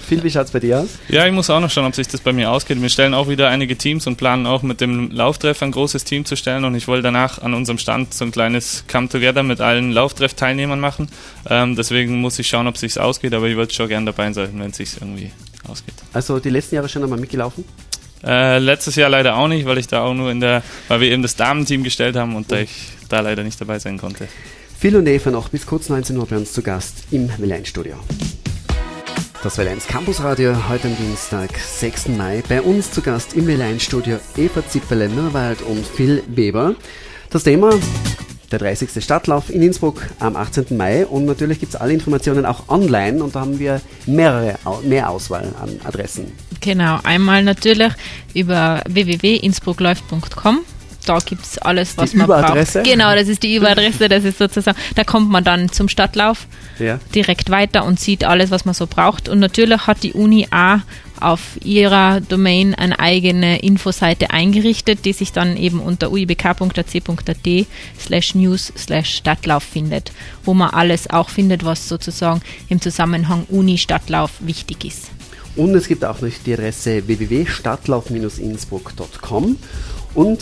Phil, 0.06 0.22
wie 0.22 0.30
schaut 0.30 0.46
es 0.46 0.50
bei 0.52 0.60
dir 0.60 0.80
aus? 0.80 0.88
Ja, 1.08 1.26
ich 1.26 1.32
muss 1.32 1.48
auch 1.50 1.60
noch 1.60 1.70
schauen, 1.70 1.86
ob 1.86 1.94
sich 1.94 2.08
das 2.08 2.20
bei 2.20 2.32
mir 2.32 2.50
ausgeht. 2.50 2.80
Wir 2.80 2.88
stellen 2.88 3.14
auch 3.14 3.28
wieder 3.28 3.48
einige 3.48 3.76
Teams 3.76 4.06
und 4.06 4.16
planen 4.16 4.46
auch 4.46 4.62
mit 4.62 4.80
dem 4.80 5.10
Lauftreff 5.10 5.62
ein 5.62 5.72
großes 5.72 6.04
Team 6.04 6.24
zu 6.24 6.36
stellen. 6.36 6.64
Und 6.64 6.74
ich 6.74 6.88
wollte 6.88 7.02
danach 7.02 7.40
an 7.42 7.54
unserem 7.54 7.78
Stand 7.78 8.12
so 8.14 8.24
ein 8.24 8.32
kleines 8.32 8.84
Come-Together 8.90 9.42
mit 9.42 9.60
allen 9.60 9.92
Lauftreff-Teilnehmern 9.92 10.80
machen. 10.80 11.08
Ähm, 11.48 11.76
deswegen 11.76 12.20
muss 12.20 12.38
ich 12.38 12.48
schauen, 12.48 12.66
ob 12.66 12.74
es 12.74 12.80
sich 12.80 13.00
ausgeht, 13.00 13.34
aber 13.34 13.48
ich 13.48 13.56
würde 13.56 13.72
schon 13.72 13.88
gern 13.88 14.06
dabei 14.06 14.32
sein, 14.32 14.50
wenn 14.54 14.70
es 14.70 14.76
sich 14.76 14.96
irgendwie 15.00 15.30
ausgeht. 15.68 15.94
Also 16.12 16.38
die 16.38 16.50
letzten 16.50 16.76
Jahre 16.76 16.88
schon 16.88 17.02
einmal 17.02 17.18
mitgelaufen? 17.18 17.64
Äh, 18.24 18.58
letztes 18.58 18.96
Jahr 18.96 19.08
leider 19.08 19.36
auch 19.36 19.48
nicht, 19.48 19.66
weil 19.66 19.78
ich 19.78 19.86
da 19.86 20.02
auch 20.02 20.14
nur 20.14 20.30
in 20.30 20.40
der, 20.40 20.62
weil 20.88 21.00
wir 21.00 21.10
eben 21.10 21.22
das 21.22 21.36
Damenteam 21.36 21.82
gestellt 21.82 22.16
haben 22.16 22.36
und 22.36 22.52
da 22.52 22.58
ich 22.58 22.92
da 23.08 23.20
leider 23.20 23.42
nicht 23.42 23.60
dabei 23.60 23.78
sein 23.78 23.98
konnte. 23.98 24.28
Phil 24.78 24.96
und 24.96 25.06
Eva 25.06 25.30
noch 25.30 25.48
bis 25.48 25.66
kurz 25.66 25.88
19 25.88 26.16
Uhr 26.16 26.26
bei 26.26 26.36
uns 26.36 26.52
zu 26.52 26.62
Gast 26.62 27.04
im 27.10 27.30
Welle 27.38 27.64
Studio. 27.66 27.96
Das 29.42 29.56
Welle 29.56 29.70
1 29.70 29.86
Campus 29.86 30.22
Radio 30.22 30.54
heute 30.68 30.88
am 30.88 30.96
Dienstag, 30.96 31.50
6. 31.58 32.08
Mai. 32.08 32.42
Bei 32.46 32.60
uns 32.60 32.90
zu 32.90 33.00
Gast 33.00 33.34
im 33.34 33.46
Welle 33.46 33.80
Studio 33.80 34.18
Eva 34.36 34.66
Zipperle, 34.66 35.08
Mirwald 35.08 35.62
und 35.62 35.86
Phil 35.86 36.22
Weber. 36.28 36.74
Das 37.30 37.44
Thema 37.44 37.70
der 38.50 38.58
30. 38.58 39.02
Stadtlauf 39.02 39.48
in 39.50 39.62
Innsbruck 39.62 40.02
am 40.18 40.36
18. 40.36 40.76
Mai 40.76 41.06
und 41.06 41.24
natürlich 41.26 41.60
gibt 41.60 41.74
es 41.74 41.80
alle 41.80 41.92
Informationen 41.92 42.44
auch 42.46 42.68
online 42.68 43.22
und 43.22 43.34
da 43.36 43.40
haben 43.40 43.58
wir 43.58 43.80
mehrere, 44.06 44.56
mehr 44.82 45.08
Auswahl 45.10 45.52
an 45.62 45.80
Adressen. 45.84 46.32
Genau, 46.60 46.98
einmal 47.04 47.42
natürlich 47.44 47.92
über 48.34 48.82
www.innsbruckläuft.com. 48.88 50.60
Da 51.06 51.18
gibt 51.18 51.42
es 51.44 51.56
alles, 51.58 51.96
was 51.96 52.10
Die 52.10 52.18
man 52.18 52.26
Überadresse? 52.26 52.80
braucht. 52.80 52.90
Genau, 52.90 53.14
das 53.14 53.26
ist 53.28 53.42
die 53.42 53.56
Überadresse, 53.56 54.08
das 54.10 54.24
ist 54.24 54.36
sozusagen, 54.38 54.76
da 54.96 55.02
kommt 55.04 55.30
man 55.30 55.42
dann 55.42 55.70
zum 55.72 55.88
Stadtlauf 55.88 56.46
Ja. 56.78 56.98
direkt 57.14 57.48
weiter 57.50 57.84
und 57.86 57.98
sieht 57.98 58.22
alles, 58.24 58.50
was 58.50 58.66
man 58.66 58.74
so 58.74 58.86
braucht. 58.86 59.28
Und 59.28 59.38
natürlich 59.38 59.86
hat 59.86 60.02
die 60.02 60.12
Uni 60.12 60.46
auch 60.50 60.80
auf 61.20 61.58
ihrer 61.62 62.20
Domain 62.20 62.74
eine 62.74 62.98
eigene 62.98 63.60
Infoseite 63.60 64.30
eingerichtet, 64.30 65.04
die 65.04 65.12
sich 65.12 65.32
dann 65.32 65.56
eben 65.56 65.78
unter 65.80 66.10
uibk.ac.at 66.12 67.66
slash 67.98 68.34
news 68.34 68.72
slash 68.76 69.14
Stadtlauf 69.14 69.62
findet, 69.62 70.12
wo 70.44 70.54
man 70.54 70.70
alles 70.70 71.08
auch 71.10 71.28
findet, 71.28 71.64
was 71.64 71.88
sozusagen 71.88 72.40
im 72.68 72.80
Zusammenhang 72.80 73.44
Uni-Stadtlauf 73.48 74.32
wichtig 74.40 74.84
ist. 74.84 75.10
Und 75.56 75.74
es 75.74 75.88
gibt 75.88 76.04
auch 76.04 76.20
noch 76.20 76.30
die 76.46 76.52
Adresse 76.54 77.04
www.stadtlauf-innsbruck.com. 77.06 79.56
Und 80.14 80.40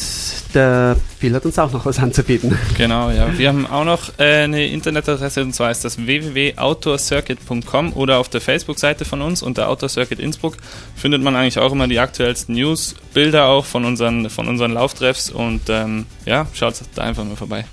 der 0.54 0.96
Phil 1.18 1.34
hat 1.34 1.44
uns 1.44 1.58
auch 1.58 1.70
noch 1.72 1.84
was 1.84 1.98
anzubieten. 1.98 2.56
Genau, 2.76 3.10
ja. 3.10 3.36
Wir 3.36 3.48
haben 3.48 3.66
auch 3.66 3.84
noch 3.84 4.18
äh, 4.18 4.44
eine 4.44 4.66
Internetadresse 4.66 5.42
und 5.42 5.54
zwar 5.54 5.70
ist 5.70 5.84
das 5.84 5.98
www.outdoorcircuit.com 5.98 7.92
oder 7.92 8.18
auf 8.18 8.28
der 8.28 8.40
Facebook-Seite 8.40 9.04
von 9.04 9.20
uns 9.20 9.42
unter 9.42 9.68
Outdoor 9.68 9.88
Circuit 9.88 10.20
Innsbruck 10.20 10.56
findet 10.96 11.22
man 11.22 11.36
eigentlich 11.36 11.58
auch 11.58 11.72
immer 11.72 11.86
die 11.86 11.98
aktuellsten 11.98 12.54
News, 12.54 12.94
Bilder 13.12 13.48
auch 13.48 13.66
von 13.66 13.84
unseren, 13.84 14.30
von 14.30 14.48
unseren 14.48 14.72
Lauftreffs 14.72 15.30
und 15.30 15.62
ähm, 15.68 16.06
ja, 16.24 16.46
schaut 16.54 16.74
da 16.94 17.02
einfach 17.02 17.24
mal 17.24 17.36
vorbei. 17.36 17.64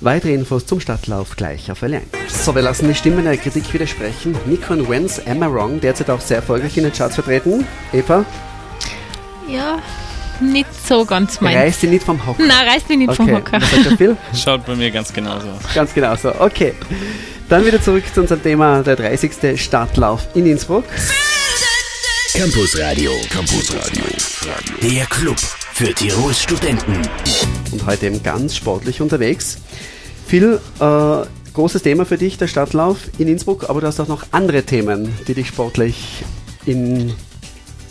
Weitere 0.00 0.34
Infos 0.34 0.66
zum 0.66 0.80
Stadtlauf 0.80 1.36
gleich 1.36 1.70
auf 1.70 1.82
L1. 1.82 2.02
So, 2.28 2.54
wir 2.56 2.62
lassen 2.62 2.88
die 2.88 2.94
Stimmen 2.94 3.24
der 3.24 3.36
Kritik 3.36 3.72
widersprechen. 3.72 4.34
Nico 4.46 4.72
und 4.72 4.88
Wens, 4.88 5.18
Emma 5.18 5.46
Wrong, 5.46 5.80
derzeit 5.80 6.10
auch 6.10 6.20
sehr 6.20 6.38
erfolgreich 6.38 6.76
in 6.76 6.82
den 6.82 6.92
Charts 6.92 7.14
vertreten. 7.14 7.64
Eva? 7.92 8.24
Ja, 9.48 9.78
nicht 10.40 10.68
so 10.86 11.04
ganz 11.04 11.40
mein. 11.40 11.56
Reißt 11.56 11.80
sie 11.80 11.86
nicht 11.86 12.04
vom 12.04 12.24
Hocker? 12.24 12.42
Nein, 12.44 12.68
reißt 12.68 12.88
mich 12.88 12.98
nicht 12.98 13.10
okay. 13.10 13.16
vom 13.16 13.32
Hocker. 13.32 13.60
Was 13.60 13.70
sagt 13.70 13.84
der 13.84 13.96
Phil? 13.96 14.16
Schaut 14.34 14.66
bei 14.66 14.74
mir 14.74 14.90
ganz 14.90 15.12
genauso 15.12 15.48
aus. 15.48 15.74
Ganz 15.74 15.94
genau 15.94 16.16
so. 16.16 16.34
Okay. 16.38 16.74
Dann 17.48 17.66
wieder 17.66 17.82
zurück 17.82 18.04
zu 18.14 18.22
unserem 18.22 18.42
Thema, 18.42 18.82
der 18.82 18.96
30. 18.96 19.60
Stadtlauf 19.60 20.28
in 20.34 20.46
Innsbruck. 20.46 20.84
Campus 22.34 22.78
Radio. 22.78 23.12
Campus 23.30 23.74
Radio. 23.74 24.04
Der 24.80 25.04
Club 25.06 25.38
für 25.38 25.92
Tirols 25.92 26.42
Studenten. 26.42 26.96
Und 27.72 27.86
heute 27.86 28.06
eben 28.06 28.22
ganz 28.22 28.56
sportlich 28.56 29.00
unterwegs. 29.00 29.58
Phil, 30.26 30.60
äh, 30.80 31.26
großes 31.52 31.82
Thema 31.82 32.06
für 32.06 32.16
dich, 32.16 32.38
der 32.38 32.46
Stadtlauf 32.46 32.98
in 33.18 33.28
Innsbruck, 33.28 33.68
aber 33.68 33.82
du 33.82 33.86
hast 33.86 34.00
auch 34.00 34.08
noch 34.08 34.24
andere 34.30 34.62
Themen, 34.62 35.14
die 35.28 35.34
dich 35.34 35.48
sportlich 35.48 36.24
in, 36.64 37.12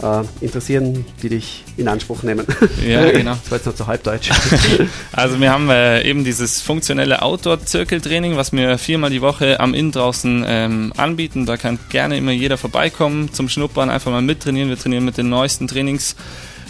äh, 0.01 0.23
interessieren, 0.43 1.05
die 1.21 1.29
dich 1.29 1.63
in 1.77 1.87
Anspruch 1.87 2.23
nehmen. 2.23 2.45
Ja, 2.85 3.09
genau. 3.11 3.31
Das 3.31 3.51
war 3.51 3.57
jetzt 3.57 3.65
noch 3.65 3.75
zu 3.75 3.87
halbdeutsch. 3.87 4.29
Also 5.13 5.39
wir 5.39 5.51
haben 5.51 5.69
äh, 5.69 6.01
eben 6.03 6.23
dieses 6.23 6.61
funktionelle 6.61 7.21
Outdoor-Zirkeltraining, 7.21 8.37
was 8.37 8.51
wir 8.53 8.77
viermal 8.77 9.09
die 9.09 9.21
Woche 9.21 9.59
am 9.59 9.73
Inn 9.73 9.91
draußen 9.91 10.43
ähm, 10.47 10.93
anbieten. 10.97 11.45
Da 11.45 11.57
kann 11.57 11.77
gerne 11.89 12.17
immer 12.17 12.31
jeder 12.31 12.57
vorbeikommen 12.57 13.31
zum 13.33 13.49
Schnuppern, 13.49 13.89
einfach 13.89 14.11
mal 14.11 14.21
mittrainieren. 14.21 14.69
Wir 14.69 14.79
trainieren 14.79 15.05
mit 15.05 15.17
den 15.17 15.29
neuesten 15.29 15.67
Trainings. 15.67 16.15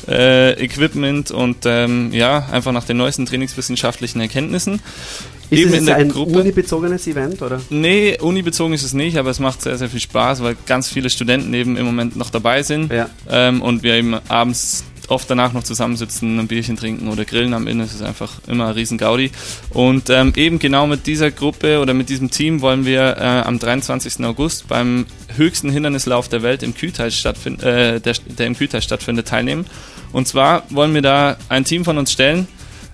Äh, 0.07 0.53
Equipment 0.53 1.29
und 1.29 1.57
ähm, 1.67 2.11
ja, 2.11 2.47
einfach 2.51 2.71
nach 2.71 2.85
den 2.85 2.97
neuesten 2.97 3.27
trainingswissenschaftlichen 3.27 4.19
Erkenntnissen. 4.19 4.81
Ist 5.51 5.59
Eben 5.59 5.73
es 5.73 5.79
in 5.79 5.85
der 5.85 5.97
ein 5.97 6.09
Gruppe. 6.09 6.39
unibezogenes 6.39 7.05
Event, 7.07 7.41
oder? 7.41 7.61
Nee, 7.69 8.17
unibezogen 8.19 8.73
ist 8.73 8.83
es 8.83 8.93
nicht, 8.93 9.17
aber 9.17 9.29
es 9.29 9.39
macht 9.39 9.61
sehr, 9.61 9.77
sehr 9.77 9.89
viel 9.89 9.99
Spaß, 9.99 10.41
weil 10.41 10.55
ganz 10.65 10.87
viele 10.87 11.09
Studenten 11.09 11.53
eben 11.53 11.75
im 11.77 11.85
Moment 11.85 12.15
noch 12.15 12.29
dabei 12.29 12.63
sind 12.63 12.91
Ja. 12.91 13.09
ähm, 13.29 13.61
und 13.61 13.83
wir 13.83 13.95
eben 13.95 14.15
abends 14.29 14.85
oft 15.09 15.29
danach 15.29 15.51
noch 15.51 15.63
zusammensitzen, 15.63 16.39
ein 16.39 16.47
Bierchen 16.47 16.77
trinken 16.77 17.09
oder 17.09 17.25
grillen 17.25 17.53
am 17.53 17.67
Inn. 17.67 17.81
Es 17.81 17.93
ist 17.93 18.01
einfach 18.01 18.31
immer 18.47 18.67
ein 18.67 18.73
riesen 18.75 18.97
Gaudi. 18.97 19.29
Und 19.71 20.09
ähm, 20.09 20.31
eben 20.37 20.57
genau 20.57 20.87
mit 20.87 21.05
dieser 21.05 21.31
Gruppe 21.31 21.79
oder 21.81 21.93
mit 21.93 22.07
diesem 22.07 22.31
Team 22.31 22.61
wollen 22.61 22.85
wir 22.85 23.17
äh, 23.17 23.21
am 23.45 23.59
23. 23.59 24.23
August 24.23 24.69
beim 24.69 25.05
höchsten 25.35 25.69
Hindernislauf 25.69 26.29
der 26.29 26.43
Welt 26.43 26.63
im 26.63 26.73
Kühlteil 26.75 27.11
stattfind, 27.11 27.61
äh, 27.61 27.99
der, 27.99 28.13
der 28.37 28.47
im 28.47 28.55
Kühlteil 28.55 28.81
stattfindet, 28.81 29.27
teilnehmen. 29.27 29.65
Und 30.13 30.29
zwar 30.29 30.63
wollen 30.69 30.93
wir 30.93 31.01
da 31.01 31.35
ein 31.49 31.65
Team 31.65 31.83
von 31.83 31.97
uns 31.97 32.13
stellen, 32.13 32.47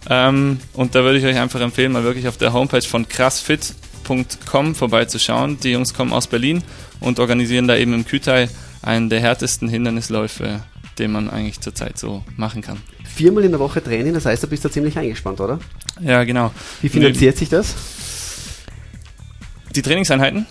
ähm, 0.10 0.60
und 0.74 0.96
da 0.96 1.04
würde 1.04 1.20
ich 1.20 1.26
euch 1.26 1.38
einfach 1.38 1.60
empfehlen, 1.60 1.92
mal 1.92 2.04
wirklich 2.04 2.28
auf 2.28 2.38
der 2.38 2.54
Homepage 2.54 2.82
von 2.82 3.08
krassfit.com 3.08 4.76
vorbeizuschauen. 4.76 5.60
Die 5.60 5.72
Jungs 5.72 5.94
kommen 5.94 6.14
aus 6.14 6.28
Berlin 6.28 6.64
und 7.00 7.20
organisieren 7.20 7.68
da 7.68 7.76
eben 7.76 7.94
im 7.94 8.06
Kütai 8.06 8.50
einen 8.82 9.10
der 9.10 9.20
härtesten 9.20 9.68
Hindernisläufe, 9.68 10.62
den 10.98 11.12
man 11.12 11.30
eigentlich 11.30 11.60
zurzeit 11.60 11.98
so 11.98 12.24
machen 12.38 12.62
kann. 12.62 12.78
Viermal 13.04 13.44
in 13.44 13.52
der 13.52 13.60
Woche 13.60 13.84
Training, 13.84 14.14
das 14.14 14.26
heißt, 14.26 14.44
du 14.44 14.48
bist 14.48 14.64
da 14.64 14.72
ziemlich 14.72 14.98
eingespannt, 14.98 15.42
oder? 15.42 15.60
Ja, 16.00 16.24
genau. 16.24 16.52
Wie 16.82 16.90
finanziert 16.90 17.38
sich 17.38 17.50
das? 17.50 17.76
Die 19.76 19.82
Trainingseinheiten? 19.82 20.46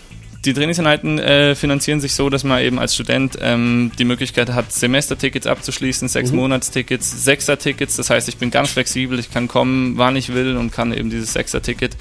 Die 0.47 0.55
Trainingseinheiten 0.55 1.19
äh, 1.19 1.55
finanzieren 1.57 2.01
sich 2.01 2.15
so, 2.15 2.31
dass 2.31 2.45
man 2.45 2.61
eben 2.63 2.79
als 2.79 2.95
Student 2.95 3.37
ähm, 3.43 3.91
die 3.99 4.05
Möglichkeit 4.05 4.51
hat, 4.53 4.73
Semestertickets 4.73 5.47
abzuschließen, 5.47 6.07
sechs 6.09 6.31
Mhm. 6.31 6.37
Monatstickets, 6.37 7.25
Sechser-Tickets. 7.25 7.97
Das 7.97 8.11
heißt, 8.11 8.29
ich 8.29 8.37
bin 8.37 8.51
ganz 8.53 8.71
flexibel, 8.71 9.19
ich 9.19 9.31
kann 9.33 9.49
kommen, 9.49 9.99
wann 9.99 10.15
ich 10.17 10.33
will 10.33 10.57
und 10.57 10.71
kann 10.73 10.93
eben 10.93 11.11
dieses 11.11 11.33
Sechser-Ticket 11.33 11.97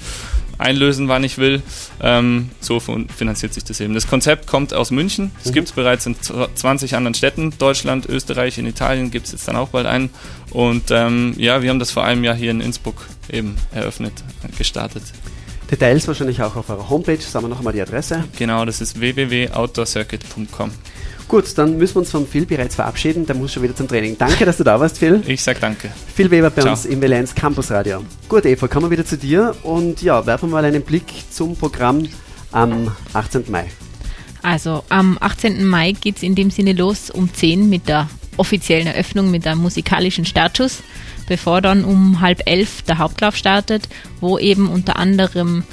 einlösen, 0.58 1.08
wann 1.08 1.24
ich 1.24 1.38
will. 1.38 1.60
Ähm, 2.00 2.50
so 2.60 2.78
finanziert 2.80 3.52
sich 3.52 3.64
das 3.64 3.80
eben. 3.80 3.94
Das 3.94 4.06
Konzept 4.06 4.46
kommt 4.46 4.72
aus 4.72 4.90
München. 4.92 5.32
Es 5.42 5.50
Mhm. 5.50 5.54
gibt 5.54 5.68
es 5.68 5.74
bereits 5.74 6.06
in 6.06 6.14
zw- 6.16 6.48
20 6.54 6.94
anderen 6.94 7.14
Städten. 7.14 7.52
Deutschland, 7.58 8.06
Österreich, 8.08 8.56
in 8.58 8.66
Italien 8.66 9.10
gibt 9.10 9.26
es 9.26 9.32
jetzt 9.32 9.48
dann 9.48 9.56
auch 9.56 9.68
bald 9.70 9.86
einen. 9.86 10.08
Und 10.50 10.84
ähm, 10.92 11.34
ja, 11.36 11.62
wir 11.62 11.70
haben 11.70 11.80
das 11.80 11.90
vor 11.90 12.04
einem 12.04 12.22
Jahr 12.24 12.36
hier 12.36 12.52
in 12.52 12.60
Innsbruck 12.60 13.06
eben 13.30 13.56
eröffnet, 13.72 14.12
gestartet. 14.56 15.02
Details 15.70 16.06
wahrscheinlich 16.06 16.42
auch 16.42 16.56
auf 16.56 16.70
eurer 16.70 16.88
Homepage. 16.88 17.18
Sagen 17.18 17.44
wir 17.44 17.48
noch 17.48 17.58
einmal 17.58 17.72
die 17.72 17.82
Adresse. 17.82 18.24
Genau, 18.38 18.64
das 18.64 18.80
ist 18.80 19.00
www.outdoorcircuit.com. 19.00 20.70
Gut, 21.28 21.58
dann 21.58 21.76
müssen 21.76 21.96
wir 21.96 22.00
uns 22.00 22.10
von 22.10 22.26
Phil 22.26 22.46
bereits 22.46 22.76
verabschieden. 22.76 23.26
Der 23.26 23.34
muss 23.34 23.52
schon 23.52 23.64
wieder 23.64 23.74
zum 23.74 23.88
Training. 23.88 24.16
Danke, 24.16 24.44
dass 24.44 24.58
du 24.58 24.64
da 24.64 24.78
warst, 24.78 24.98
Phil. 24.98 25.22
Ich 25.26 25.42
sag 25.42 25.58
danke. 25.60 25.90
Phil 26.14 26.30
Weber 26.30 26.50
bei 26.50 26.62
Ciao. 26.62 26.72
uns 26.72 26.84
im 26.84 27.02
Valenz 27.02 27.34
Campus 27.34 27.70
Radio. 27.72 28.04
Gut, 28.28 28.46
Eva, 28.46 28.68
kommen 28.68 28.86
wir 28.86 28.90
wieder 28.92 29.04
zu 29.04 29.18
dir 29.18 29.56
und 29.64 30.02
ja, 30.02 30.24
werfen 30.24 30.50
wir 30.50 30.54
mal 30.54 30.64
einen 30.64 30.82
Blick 30.82 31.06
zum 31.30 31.56
Programm 31.56 32.08
am 32.52 32.94
18. 33.12 33.44
Mai. 33.48 33.66
Also 34.42 34.84
am 34.88 35.18
18. 35.20 35.64
Mai 35.64 35.92
geht 35.92 36.18
es 36.18 36.22
in 36.22 36.36
dem 36.36 36.50
Sinne 36.52 36.74
los 36.74 37.10
um 37.10 37.32
10 37.32 37.68
mit 37.68 37.88
der 37.88 38.08
offiziellen 38.36 38.86
Eröffnung 38.86 39.30
mit 39.30 39.46
einem 39.46 39.60
musikalischen 39.60 40.24
Startschuss, 40.24 40.82
bevor 41.26 41.60
dann 41.60 41.84
um 41.84 42.20
halb 42.20 42.42
elf 42.46 42.82
der 42.82 42.98
Hauptlauf 42.98 43.36
startet, 43.36 43.88
wo 44.20 44.38
eben 44.38 44.68
unter 44.68 44.96
anderem 44.96 45.64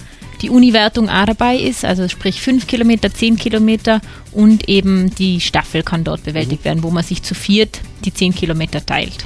die 0.41 0.49
Uni-Wertung 0.49 1.09
auch 1.09 1.25
dabei 1.25 1.55
ist, 1.55 1.85
also 1.85 2.07
sprich 2.09 2.41
5 2.41 2.67
Kilometer, 2.67 3.13
10 3.13 3.37
Kilometer 3.37 4.01
und 4.31 4.67
eben 4.67 5.13
die 5.15 5.39
Staffel 5.39 5.83
kann 5.83 6.03
dort 6.03 6.23
bewältigt 6.23 6.65
werden, 6.65 6.83
wo 6.83 6.91
man 6.91 7.03
sich 7.03 7.23
zu 7.23 7.33
viert 7.33 7.79
die 8.03 8.13
10 8.13 8.35
Kilometer 8.35 8.85
teilt. 8.85 9.25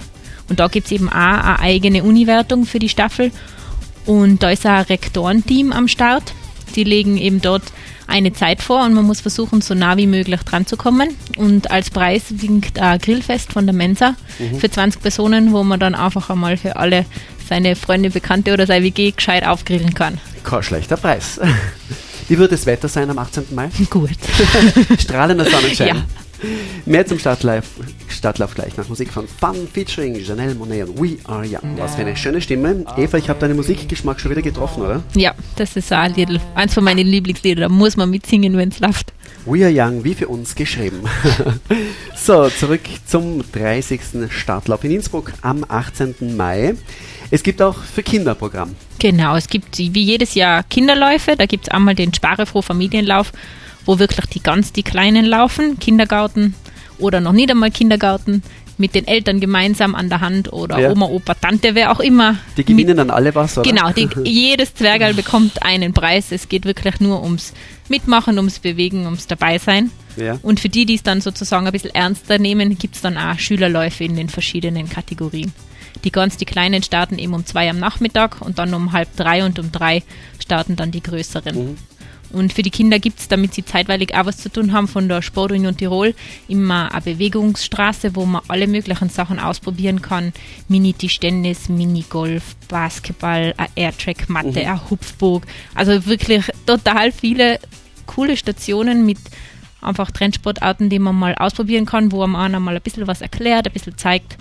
Und 0.50 0.60
da 0.60 0.68
gibt 0.68 0.86
es 0.86 0.92
eben 0.92 1.10
auch 1.10 1.14
eine 1.14 1.60
eigene 1.60 2.04
Uni-Wertung 2.04 2.66
für 2.66 2.80
die 2.80 2.90
Staffel 2.90 3.32
und 4.06 4.44
da 4.44 4.52
ist 4.52 4.66
auch 4.66 4.72
ein 4.72 4.84
Rektorenteam 4.84 5.74
am 5.74 5.88
Start. 5.88 6.34
Die 6.76 6.84
legen 6.84 7.18
eben 7.18 7.42
dort 7.42 7.64
eine 8.08 8.34
Zeit 8.34 8.62
vor 8.62 8.84
und 8.86 8.94
man 8.94 9.06
muss 9.06 9.22
versuchen, 9.22 9.62
so 9.62 9.74
nah 9.74 9.98
wie 9.98 10.08
möglich 10.08 10.42
dran 10.42 10.66
zu 10.66 10.78
kommen. 10.78 11.10
Und 11.38 11.70
als 11.72 11.90
Preis 11.90 12.24
winkt 12.30 12.80
ein 12.80 13.00
Grillfest 13.00 13.54
von 13.54 13.66
der 13.66 13.76
Mensa 13.76 14.16
für 14.60 14.70
20 14.70 15.02
Personen, 15.02 15.52
wo 15.52 15.64
man 15.64 15.80
dann 15.80 15.94
einfach 15.94 16.30
einmal 16.30 16.58
für 16.58 16.78
alle 16.78 17.06
seine 17.48 17.76
Freunde, 17.76 18.10
Bekannte 18.10 18.54
oder 18.54 18.66
sein 18.66 18.84
WG 18.84 19.12
gescheit 19.12 19.46
aufgrillen 19.46 19.94
kann. 19.94 20.20
Kein 20.44 20.64
schlechter 20.64 20.98
Preis. 20.98 21.40
Wie 22.28 22.38
wird 22.38 22.52
das 22.52 22.66
Wetter 22.66 22.88
sein 22.90 23.10
am 23.10 23.20
18. 23.20 23.46
Mai? 23.52 23.70
Gut. 23.90 24.10
Strahlender 25.00 25.50
Sonnenschein. 25.50 25.88
Ja. 25.88 26.06
Mehr 26.86 27.06
zum 27.06 27.20
Stadtlauf, 27.20 27.66
Stadtlauf 28.10 28.56
gleich 28.56 28.76
nach 28.78 28.88
Musik 28.88 29.12
von 29.12 29.28
Fun 29.28 29.68
featuring 29.72 30.16
Janelle 30.16 30.56
Monet 30.56 30.88
und 30.88 31.02
We 31.02 31.18
Are 31.26 31.46
Young. 31.46 31.78
Was 31.78 31.96
für 31.96 32.02
eine 32.02 32.16
schöne 32.16 32.42
Stimme. 32.42 32.86
Eva, 32.96 33.18
ich 33.18 33.30
habe 33.30 33.40
deinen 33.40 33.56
Musikgeschmack 33.56 34.20
schon 34.20 34.32
wieder 34.32 34.42
getroffen, 34.42 34.84
oder? 34.84 35.04
Ja, 35.16 35.34
das 35.56 35.76
ist 35.76 35.92
ein 35.92 36.14
Liedl, 36.14 36.40
eins 36.56 36.74
von 36.74 36.84
meinen 36.84 37.08
Lieblingsliedern. 37.08 37.62
Da 37.62 37.70
muss 37.70 37.98
man 37.98 38.10
mitsingen, 38.10 38.56
wenn 38.58 38.70
es 38.70 38.80
läuft. 38.80 39.14
We 39.46 39.66
Are 39.66 39.74
Young, 39.74 40.04
wie 40.04 40.14
für 40.14 40.28
uns 40.28 40.56
geschrieben. 40.56 41.02
so, 42.16 42.50
zurück 42.50 42.82
zum 43.06 43.44
30. 43.52 44.02
Stadtlauf 44.30 44.84
in 44.84 44.92
Innsbruck 44.92 45.34
am 45.42 45.66
18. 45.68 46.36
Mai. 46.36 46.76
Es 47.32 47.44
gibt 47.44 47.62
auch 47.62 47.78
für 47.82 48.04
Kinder 48.04 48.36
Programm. 48.36 48.76
Genau, 49.00 49.36
es 49.36 49.48
gibt 49.48 49.78
wie 49.78 50.02
jedes 50.02 50.34
Jahr 50.34 50.64
Kinderläufe. 50.64 51.36
Da 51.38 51.46
gibt 51.46 51.68
es 51.68 51.74
einmal 51.74 51.96
den 51.96 52.14
Sparefroh 52.14 52.62
Familienlauf, 52.62 53.32
wo 53.88 53.98
wirklich 53.98 54.28
die 54.28 54.42
ganz 54.44 54.72
die 54.72 54.84
Kleinen 54.84 55.26
laufen, 55.26 55.80
Kindergarten 55.80 56.54
oder 57.00 57.20
noch 57.20 57.32
nicht 57.34 57.50
einmal 57.50 57.72
Kindergarten, 57.72 58.44
mit 58.78 58.94
den 58.94 59.08
Eltern 59.08 59.40
gemeinsam 59.40 59.96
an 59.96 60.10
der 60.10 60.22
Hand 60.22 60.54
oder 60.54 60.80
Ja. 60.80 60.92
Oma, 60.92 61.08
Opa, 61.08 61.34
Tante, 61.34 61.74
wer 61.74 61.92
auch 61.92 62.00
immer. 62.00 62.38
Die 62.58 62.64
gewinnen 62.64 62.96
dann 62.96 63.10
alle 63.10 63.34
was, 63.34 63.58
oder? 63.58 63.68
Genau, 63.68 63.92
die, 63.92 64.08
jedes 64.24 64.76
Zwergerl 64.76 65.14
bekommt 65.16 65.64
einen 65.64 65.94
Preis. 65.94 66.32
Es 66.32 66.48
geht 66.48 66.66
wirklich 66.66 67.00
nur 67.00 67.24
ums 67.24 67.54
Mitmachen, 67.90 68.38
ums 68.38 68.60
Bewegen, 68.60 69.06
ums 69.06 69.26
Dabeisein. 69.26 69.90
Ja. 70.16 70.38
Und 70.44 70.60
für 70.60 70.70
die, 70.70 70.86
die 70.86 70.96
es 70.96 71.04
dann 71.04 71.22
sozusagen 71.22 71.66
ein 71.66 71.72
bisschen 71.72 71.94
ernster 71.94 72.38
nehmen, 72.38 72.78
gibt 72.78 72.96
es 72.96 73.02
dann 73.02 73.18
auch 73.18 73.40
Schülerläufe 73.40 74.04
in 74.04 74.16
den 74.16 74.30
verschiedenen 74.30 74.90
Kategorien. 74.90 75.52
Die 76.04 76.12
ganz 76.12 76.38
die 76.38 76.46
kleinen 76.46 76.84
starten 76.84 77.18
eben 77.18 77.34
um 77.34 77.46
zwei 77.46 77.70
am 77.70 77.80
Nachmittag 77.80 78.42
und 78.42 78.60
dann 78.60 78.74
um 78.74 78.92
halb 78.92 79.16
drei 79.16 79.44
und 79.44 79.58
um 79.58 79.72
drei 79.72 80.04
starten 80.40 80.76
dann 80.76 80.92
die 80.92 81.02
größeren. 81.02 81.78
Und 82.32 82.52
für 82.54 82.62
die 82.62 82.72
Kinder 82.72 83.00
gibt 83.00 83.20
es, 83.20 83.28
damit 83.28 83.54
sie 83.54 83.64
zeitweilig 83.64 84.14
auch 84.16 84.26
was 84.26 84.38
zu 84.38 84.52
tun 84.52 84.74
haben, 84.74 84.88
von 84.88 85.08
der 85.08 85.22
Sportunion 85.22 85.78
Tirol 85.78 86.14
immer 86.48 86.92
eine 86.92 87.02
Bewegungsstraße, 87.02 88.16
wo 88.16 88.26
man 88.26 88.42
alle 88.48 88.68
möglichen 88.68 89.10
Sachen 89.10 89.40
ausprobieren 89.40 90.02
kann. 90.02 90.34
Mini-Tischtennis, 90.68 91.70
Minigolf, 91.70 92.56
Basketball, 92.68 93.54
eine 93.58 93.70
Airtrack-Matte, 93.76 94.68
ein 94.68 94.90
Hupfburg. 94.90 95.46
Also 95.74 96.06
wirklich 96.06 96.44
total 96.66 97.12
viele 97.12 97.60
coole 98.06 98.36
Stationen 98.36 99.06
mit 99.06 99.20
einfach 99.82 100.12
Trendsportarten, 100.12 100.90
die 100.90 101.00
man 101.00 101.16
mal 101.16 101.36
ausprobieren 101.36 101.86
kann, 101.86 102.12
wo 102.12 102.26
man 102.28 102.42
einer 102.42 102.60
mal 102.60 102.76
ein 102.76 102.82
bisschen 102.82 103.08
was 103.08 103.22
erklärt, 103.22 103.68
ein 103.68 103.74
bisschen 103.74 103.98
zeigt. 103.98 104.38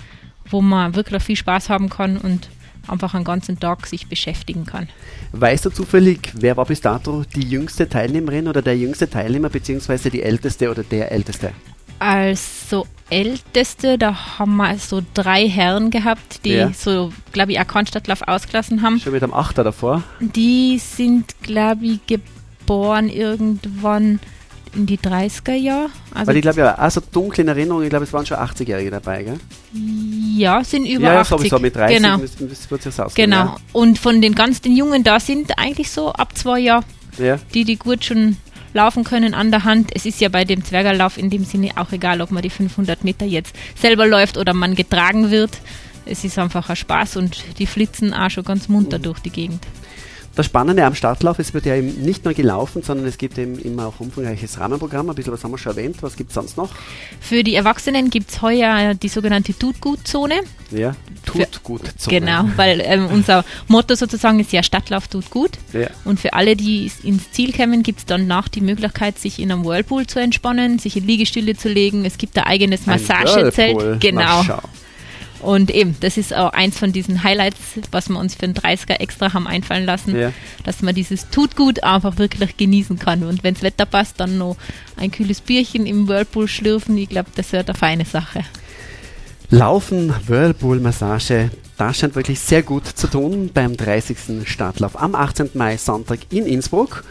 wo 0.51 0.63
man 0.63 0.95
wirklich 0.95 1.23
viel 1.23 1.37
Spaß 1.37 1.69
haben 1.71 1.89
kann 1.89 2.17
und 2.17 2.49
einfach 2.89 3.15
einen 3.15 3.25
ganzen 3.25 3.59
Tag 3.59 3.87
sich 3.87 4.07
beschäftigen 4.09 4.67
kann. 4.67 4.89
Weißt 5.33 5.65
du 5.67 5.71
zufällig, 5.71 6.33
wer 6.35 6.57
war 6.57 6.65
bis 6.65 6.81
dato 6.81 7.25
die 7.35 7.49
jüngste 7.49 7.89
Teilnehmerin 7.89 8.49
oder 8.49 8.63
der 8.63 8.77
jüngste 8.77 9.09
Teilnehmer, 9.09 9.49
beziehungsweise 9.49 10.11
die 10.11 10.23
älteste 10.23 10.71
oder 10.71 10.83
der 10.83 11.13
älteste? 11.13 11.53
Also 11.99 12.87
älteste, 13.09 13.97
da 13.99 14.39
haben 14.39 14.57
wir 14.57 14.79
so 14.79 15.03
drei 15.15 15.49
Herren 15.49 15.91
gehabt, 15.91 16.45
die 16.45 16.51
Ja. 16.51 16.73
so, 16.73 17.13
glaube 17.33 17.53
ich, 17.53 17.61
auch 17.61 17.67
Kornstadtlauf 17.67 18.23
ausgelassen 18.23 18.83
haben. 18.83 19.01
Schon 19.01 19.13
mit 19.13 19.23
einem 19.23 19.33
Achter 19.35 19.65
davor. 19.65 20.03
Die 20.21 20.79
sind, 20.79 21.35
glaube 21.43 21.87
ich, 21.87 22.01
geboren 22.07 23.09
irgendwann 23.09 24.21
in 24.77 24.87
die 24.87 24.99
30er 24.99 25.55
Jahre. 25.55 25.89
Also 26.15 26.29
Weil 26.29 26.37
ich 26.37 26.43
glaube, 26.43 26.61
ja, 26.61 26.75
also 26.75 27.01
dunkel 27.13 27.43
in 27.43 27.49
Erinnerung, 27.49 27.83
ich 27.83 27.89
glaube, 27.89 28.05
es 28.05 28.13
waren 28.13 28.27
schon 28.27 28.37
80-Jährige 28.37 28.91
dabei, 28.91 29.23
gell? 29.23 29.39
ja, 30.37 30.63
sind 30.63 30.87
über 30.87 31.05
ja, 31.07 31.15
ja, 31.15 31.21
80. 31.21 31.39
sowieso 31.39 31.59
mit 31.59 31.75
30 31.75 31.97
Genau, 31.97 32.19
müsste 32.19 32.75
jetzt 32.85 33.01
ausgehen. 33.01 33.31
genau. 33.31 33.57
Und 33.73 33.99
von 33.99 34.21
den 34.21 34.35
ganz 34.35 34.61
den 34.61 34.77
Jungen, 34.77 35.03
da 35.03 35.19
sind 35.19 35.59
eigentlich 35.59 35.91
so 35.91 36.13
ab 36.13 36.37
zwei 36.37 36.61
Jahren 36.61 36.85
Ja. 37.19 37.25
ja. 37.25 37.39
die, 37.55 37.65
die 37.65 37.77
gut 37.77 38.05
schon 38.05 38.37
laufen 38.75 39.05
können 39.05 39.35
an 39.35 39.51
der 39.51 39.65
Hand. 39.65 39.91
Es 39.95 40.05
ist 40.07 40.21
ja 40.21 40.29
bei 40.29 40.45
dem 40.45 40.65
Zwergerlauf 40.65 41.17
in 41.17 41.31
dem 41.31 41.45
Sinne 41.45 41.71
auch 41.77 41.93
egal, 41.93 42.21
ob 42.21 42.31
man 42.31 42.43
die 42.43 42.51
500 42.51 43.05
Meter 43.05 43.25
jetzt 43.25 43.55
selber 43.75 44.07
läuft 44.07 44.37
oder 44.37 44.53
man 44.53 44.75
getragen 44.75 45.31
wird. 45.31 45.59
Es 46.05 46.23
ist 46.23 46.39
einfach 46.39 46.69
ein 46.69 46.77
Spaß 46.77 47.17
und 47.17 47.43
die 47.59 47.67
flitzen 47.67 48.15
auch 48.15 48.31
schon 48.31 48.45
ganz 48.45 48.69
munter 48.69 48.99
durch 48.99 49.19
die 49.21 49.31
Gegend. 49.31 49.65
Das 50.37 50.45
Spannende 50.45 50.85
am 50.85 50.95
Startlauf, 50.95 51.39
es 51.39 51.55
wird 51.55 51.65
ja 51.65 51.77
eben 51.77 52.03
nicht 52.03 52.27
nur 52.27 52.35
gelaufen, 52.35 52.83
sondern 52.83 53.07
es 53.07 53.17
gibt 53.17 53.39
eben 53.39 53.59
immer 53.59 53.87
auch 53.87 54.01
umfangreiches 54.01 54.61
Rahmenprogramm. 54.61 55.09
Ein 55.09 55.17
bisschen 55.17 55.33
was 55.33 55.43
haben 55.43 55.51
wir 55.51 55.57
schon 55.57 55.73
erwähnt. 55.73 55.97
Was 56.03 56.15
gibt 56.15 56.29
es 56.29 56.35
sonst 56.35 56.59
noch? 56.59 56.75
Für 57.21 57.43
die 57.43 57.55
Erwachsenen 57.55 58.11
gibt 58.11 58.31
es 58.31 58.43
heuer 58.43 58.93
die 58.93 59.09
sogenannte 59.09 59.59
Tut-Gut-Zone. 59.59 60.41
Ja, 60.73 60.95
tut 61.25 61.63
gut. 61.63 61.81
Zone. 61.97 62.21
Genau, 62.21 62.45
weil 62.57 62.83
ähm, 62.85 63.07
unser 63.07 63.47
Motto 63.67 63.95
sozusagen 63.95 64.39
ist 64.39 64.53
ja 64.53 64.63
Stadtlauf 64.63 65.09
tut 65.09 65.31
gut. 65.31 65.53
Ja. 65.73 65.89
Und 66.05 66.21
für 66.21 66.35
alle, 66.35 66.55
die 66.55 66.91
ins 67.03 67.31
Ziel 67.31 67.55
kommen, 67.55 67.83
gibt 67.83 68.01
es 68.01 68.05
danach 68.05 68.49
die 68.49 68.61
Möglichkeit, 68.61 69.19
sich 69.19 69.39
in 69.39 69.51
einem 69.51 69.65
Whirlpool 69.65 70.07
zu 70.07 70.19
entspannen, 70.19 70.79
sich 70.79 70.99
in 70.99 71.07
Liegestühle 71.07 71.57
zu 71.57 71.71
legen. 71.71 72.05
Es 72.05 72.19
gibt 72.19 72.37
ein 72.37 72.45
eigenes 72.45 72.85
Massagezelt. 72.85 74.01
Genau. 74.01 74.45
Und 75.47 75.71
eben, 75.71 75.97
das 76.01 76.17
ist 76.17 76.35
auch 76.35 76.53
eins 76.53 76.77
von 76.77 76.91
diesen 76.93 77.23
Highlights, 77.23 77.57
was 77.93 78.09
wir 78.09 78.19
uns 78.19 78.35
für 78.35 78.43
einen 78.43 78.55
30er 78.55 78.99
extra 78.99 79.33
haben 79.33 79.47
einfallen 79.47 79.87
lassen, 79.87 80.17
Ja. 80.19 80.33
dass 80.65 80.83
man 80.83 80.93
dieses 80.93 81.31
tut 81.31 81.55
gut 81.55 81.85
einfach 81.85 82.19
wirklich 82.19 82.57
genießen 82.57 82.99
kann. 82.99 83.23
Und 83.23 83.45
wenn 83.45 83.55
das 83.55 83.63
Wetter 83.63 83.87
passt, 83.87 84.19
dann 84.19 84.39
noch 84.39 84.57
ein 84.97 85.13
kühles 85.13 85.41
Bierchen 85.41 85.87
im 85.87 86.09
Whirlpool 86.09 86.49
schlürfen. 86.49 86.99
Ich 86.99 87.09
glaube, 87.09 87.31
das 87.37 87.53
wird 87.53 87.69
eine 87.71 87.79
feine 87.79 88.05
Sache. 88.05 88.41
Laufen, 89.51 90.13
Whirlpool, 90.27 90.81
Massage, 90.81 91.51
das 91.77 91.99
scheint 91.99 92.15
wirklich 92.15 92.41
sehr 92.41 92.63
gut 92.63 92.87
zu 92.87 93.07
tun 93.07 93.51
beim 93.53 93.77
30. 93.77 94.49
Startlauf 94.49 95.01
am 95.01 95.15
18. 95.15 95.51
Mai, 95.55 95.77
Sonntag 95.77 96.21
in 96.31 96.47
Innsbruck. 96.47 97.05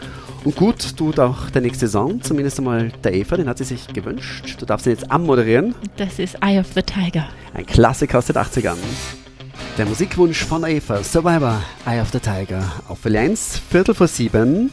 Und 0.44 0.56
gut 0.56 0.96
tut 0.96 1.18
auch 1.18 1.50
der 1.50 1.62
nächste 1.62 1.88
Song, 1.88 2.22
zumindest 2.22 2.58
einmal 2.58 2.92
der 3.02 3.14
Eva, 3.14 3.36
den 3.36 3.48
hat 3.48 3.58
sie 3.58 3.64
sich 3.64 3.88
gewünscht. 3.88 4.56
Du 4.58 4.66
darfst 4.66 4.86
ihn 4.86 4.92
jetzt 4.92 5.10
anmoderieren. 5.10 5.74
Das 5.96 6.18
ist 6.18 6.36
Eye 6.40 6.60
of 6.60 6.66
the 6.74 6.82
Tiger. 6.82 7.28
Ein 7.54 7.66
Klassiker 7.66 8.18
aus 8.18 8.26
den 8.26 8.36
80ern. 8.36 8.76
Der 9.78 9.86
Musikwunsch 9.86 10.44
von 10.44 10.64
Eva, 10.64 11.02
Survivor, 11.02 11.62
Eye 11.84 12.00
of 12.00 12.10
the 12.12 12.20
Tiger. 12.20 12.62
Auf 12.88 13.04
Welle 13.04 13.20
1, 13.20 13.60
Viertel 13.70 13.94
vor 13.94 14.08
sieben. 14.08 14.72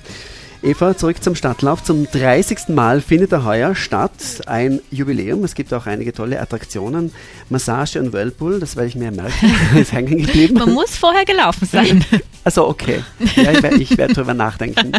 Eva, 0.63 0.95
zurück 0.95 1.21
zum 1.21 1.35
Stadtlauf. 1.35 1.83
Zum 1.83 2.09
30. 2.09 2.69
Mal 2.69 3.01
findet 3.01 3.33
er 3.33 3.43
heuer 3.43 3.75
statt. 3.75 4.11
Ein 4.45 4.79
Jubiläum. 4.91 5.43
Es 5.43 5.55
gibt 5.55 5.73
auch 5.73 5.87
einige 5.87 6.13
tolle 6.13 6.39
Attraktionen. 6.39 7.11
Massage 7.49 7.99
und 7.99 8.13
Whirlpool, 8.13 8.61
das 8.61 8.77
werde 8.77 8.87
ich 8.87 8.95
mir 8.95 9.11
merken. 9.11 9.53
ist 9.75 9.91
hängen 9.91 10.19
geblieben. 10.19 10.53
Man 10.53 10.71
muss 10.71 10.95
vorher 10.95 11.25
gelaufen 11.25 11.67
sein. 11.67 12.03
Also 12.45 12.67
okay. 12.67 13.01
Ja, 13.37 13.53
ich 13.53 13.63
werde 13.63 13.97
werd 13.97 14.17
drüber 14.17 14.33
nachdenken. 14.33 14.91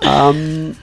Ähm, 0.00 0.76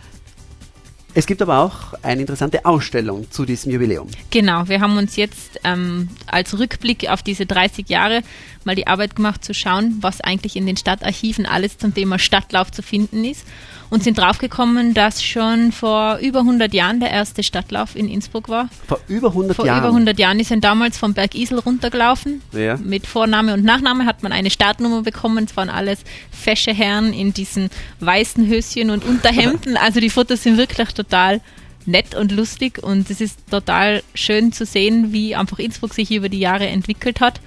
es 1.13 1.25
gibt 1.25 1.41
aber 1.41 1.59
auch 1.59 1.93
eine 2.01 2.19
interessante 2.19 2.65
Ausstellung 2.65 3.31
zu 3.31 3.45
diesem 3.45 3.71
Jubiläum. 3.71 4.09
Genau, 4.29 4.67
wir 4.67 4.81
haben 4.81 4.97
uns 4.97 5.15
jetzt 5.15 5.61
ähm, 5.63 6.09
als 6.27 6.59
Rückblick 6.59 7.09
auf 7.09 7.23
diese 7.23 7.45
30 7.45 7.87
Jahre 7.87 8.23
mal 8.65 8.75
die 8.75 8.87
Arbeit 8.87 9.15
gemacht 9.15 9.45
zu 9.45 9.53
schauen, 9.53 9.99
was 10.01 10.19
eigentlich 10.19 10.57
in 10.57 10.65
den 10.65 10.75
Stadtarchiven 10.75 11.45
alles 11.45 11.77
zum 11.77 11.93
Thema 11.93 12.19
Stadtlauf 12.19 12.71
zu 12.71 12.81
finden 12.81 13.23
ist 13.23 13.45
und 13.89 14.03
sind 14.03 14.17
draufgekommen, 14.17 14.93
dass 14.93 15.23
schon 15.23 15.71
vor 15.71 16.17
über 16.17 16.39
100 16.39 16.73
Jahren 16.73 16.99
der 16.99 17.11
erste 17.11 17.43
Stadtlauf 17.43 17.95
in 17.95 18.09
Innsbruck 18.09 18.49
war. 18.49 18.69
Vor 18.87 18.99
über 19.07 19.29
100 19.29 19.55
Vor 19.55 19.65
Jahren. 19.65 19.79
über 19.79 19.87
100 19.89 20.17
Jahren 20.19 20.39
ist 20.39 20.51
er 20.51 20.57
damals 20.57 20.97
vom 20.97 21.13
Berg 21.13 21.35
Isel 21.35 21.59
runtergelaufen. 21.59 22.41
Ja. 22.51 22.77
Mit 22.77 23.05
Vorname 23.07 23.53
und 23.53 23.63
Nachname 23.63 24.05
hat 24.05 24.23
man 24.23 24.31
eine 24.31 24.49
Startnummer 24.49 25.01
bekommen. 25.03 25.45
Es 25.47 25.55
waren 25.55 25.69
alles 25.69 25.99
fesche 26.31 26.73
Herren 26.73 27.13
in 27.13 27.33
diesen 27.33 27.69
weißen 27.99 28.47
Höschen 28.47 28.89
und 28.89 29.05
Unterhemden. 29.05 29.77
Also 29.85 29.99
die 29.99 30.09
Fotos 30.09 30.41
sind 30.43 30.57
wirklich 30.57 30.89
total 30.93 31.41
nett 31.85 32.15
und 32.15 32.31
lustig 32.31 32.81
und 32.81 33.09
es 33.11 33.21
ist 33.21 33.37
total 33.51 34.01
schön 34.15 34.51
zu 34.51 34.65
sehen, 34.65 35.13
wie 35.13 35.35
einfach 35.35 35.59
Innsbruck 35.59 35.93
sich 35.93 36.09
über 36.11 36.27
die 36.29 36.39
Jahre 36.39 36.65
entwickelt 36.67 37.21
hat 37.21 37.39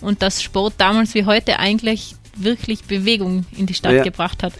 und 0.00 0.22
dass 0.22 0.42
Sport 0.42 0.74
damals 0.78 1.14
wie 1.14 1.24
heute 1.26 1.58
eigentlich 1.58 2.14
wirklich 2.36 2.84
Bewegung 2.84 3.44
in 3.56 3.66
die 3.66 3.74
Stadt 3.74 3.92
Ja. 3.94 4.02
gebracht 4.04 4.42
hat. 4.44 4.52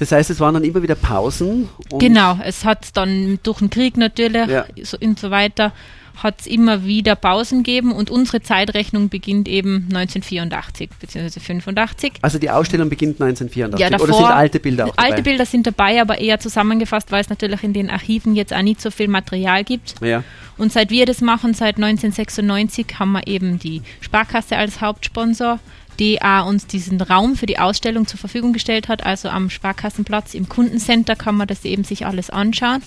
Das 0.00 0.10
heißt, 0.12 0.30
es 0.30 0.40
waren 0.40 0.54
dann 0.54 0.64
immer 0.64 0.82
wieder 0.82 0.94
Pausen. 0.96 1.68
Und 1.90 1.98
Genau, 2.00 2.38
es 2.42 2.64
hat 2.64 2.96
dann 2.96 3.38
durch 3.42 3.58
den 3.58 3.70
Krieg 3.70 3.96
natürlich 3.96 4.48
Ja. 4.48 4.64
so 4.82 4.96
und 5.00 5.18
so 5.20 5.30
weiter, 5.30 5.72
hat 6.16 6.40
es 6.40 6.46
immer 6.46 6.84
wieder 6.84 7.14
Pausen 7.16 7.62
gegeben 7.62 7.92
und 7.92 8.10
unsere 8.10 8.42
Zeitrechnung 8.42 9.08
beginnt 9.08 9.48
eben 9.48 9.88
1984 9.92 10.90
bzw. 11.00 11.40
85. 11.40 12.12
Also 12.22 12.38
die 12.38 12.50
Ausstellung 12.50 12.88
beginnt 12.88 13.20
1984. 13.20 13.80
Ja, 13.80 13.90
davor, 13.90 14.08
Oder 14.08 14.16
sind 14.16 14.26
alte 14.26 14.60
Bilder 14.60 14.86
auch 14.86 14.96
Alte 14.96 15.10
dabei? 15.16 15.22
Bilder 15.22 15.46
sind 15.46 15.66
dabei, 15.66 16.00
aber 16.00 16.18
eher 16.18 16.40
zusammengefasst, 16.40 17.10
weil 17.12 17.20
es 17.20 17.28
natürlich 17.30 17.62
in 17.62 17.72
den 17.72 17.90
Archiven 17.90 18.34
jetzt 18.34 18.52
auch 18.52 18.62
nicht 18.62 18.80
so 18.80 18.90
viel 18.90 19.08
Material 19.08 19.64
gibt. 19.64 19.94
Ja. 20.02 20.24
Und 20.58 20.72
seit 20.72 20.90
wir 20.90 21.06
das 21.06 21.20
machen, 21.20 21.54
seit 21.54 21.76
1996, 21.76 22.86
haben 22.98 23.12
wir 23.12 23.26
eben 23.26 23.58
die 23.58 23.82
Sparkasse 24.00 24.56
als 24.56 24.80
Hauptsponsor, 24.80 25.58
die 25.98 26.22
auch 26.22 26.46
uns 26.46 26.66
diesen 26.66 27.00
Raum 27.00 27.36
für 27.36 27.46
die 27.46 27.58
Ausstellung 27.58 28.06
zur 28.06 28.18
Verfügung 28.18 28.52
gestellt 28.52 28.88
hat. 28.88 29.04
Also 29.04 29.28
am 29.28 29.50
Sparkassenplatz 29.50 30.34
im 30.34 30.48
Kundencenter 30.48 31.16
kann 31.16 31.34
man 31.34 31.48
das 31.48 31.64
eben 31.64 31.84
sich 31.84 32.06
alles 32.06 32.30
anschauen. 32.30 32.82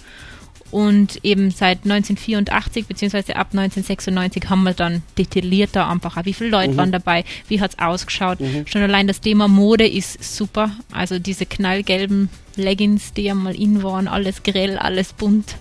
Und 0.72 1.24
eben 1.24 1.52
seit 1.52 1.84
1984 1.84 2.88
beziehungsweise 2.88 3.36
ab 3.36 3.50
1996 3.52 4.50
haben 4.50 4.64
wir 4.64 4.74
dann 4.74 5.04
detaillierter 5.20 5.88
einfach, 5.88 6.18
auch, 6.18 6.26
wie 6.26 6.34
viele 6.34 6.50
Leute 6.50 6.76
waren 6.78 6.92
dabei, 6.92 7.26
wie 7.48 7.62
hat 7.62 7.74
es 7.74 7.80
ausgeschaut. 7.80 8.40
Schon 8.66 8.82
allein 8.82 9.06
das 9.06 9.22
Thema 9.22 9.48
Mode 9.48 9.88
ist 9.88 10.36
super. 10.36 10.72
Also 10.92 11.20
diese 11.20 11.46
knallgelben 11.46 12.30
Leggings, 12.56 13.14
die 13.14 13.22
ja 13.22 13.36
mal 13.36 13.54
in 13.54 13.84
waren, 13.84 14.08
alles 14.08 14.42
grell, 14.42 14.80
alles 14.80 15.14
bunt. 15.14 15.58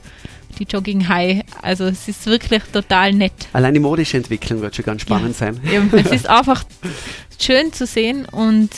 Die 0.59 0.65
Jogging 0.65 1.09
High. 1.09 1.43
Also 1.61 1.85
es 1.85 2.09
ist 2.09 2.27
wirklich 2.27 2.63
total 2.73 3.13
nett. 3.13 3.33
Allein 3.53 3.75
die 3.75 3.81
modische 3.81 4.17
Entwicklung 4.17 4.61
wird 4.61 4.77
schon 4.77 4.85
ganz 4.85 5.03
spannend 5.03 5.37
sein. 5.37 5.61
Eben, 5.71 5.91
es 5.97 6.11
ist 6.13 6.29
einfach 6.29 6.65
schön 7.41 7.73
zu 7.73 7.87
sehen 7.87 8.27
und 8.27 8.71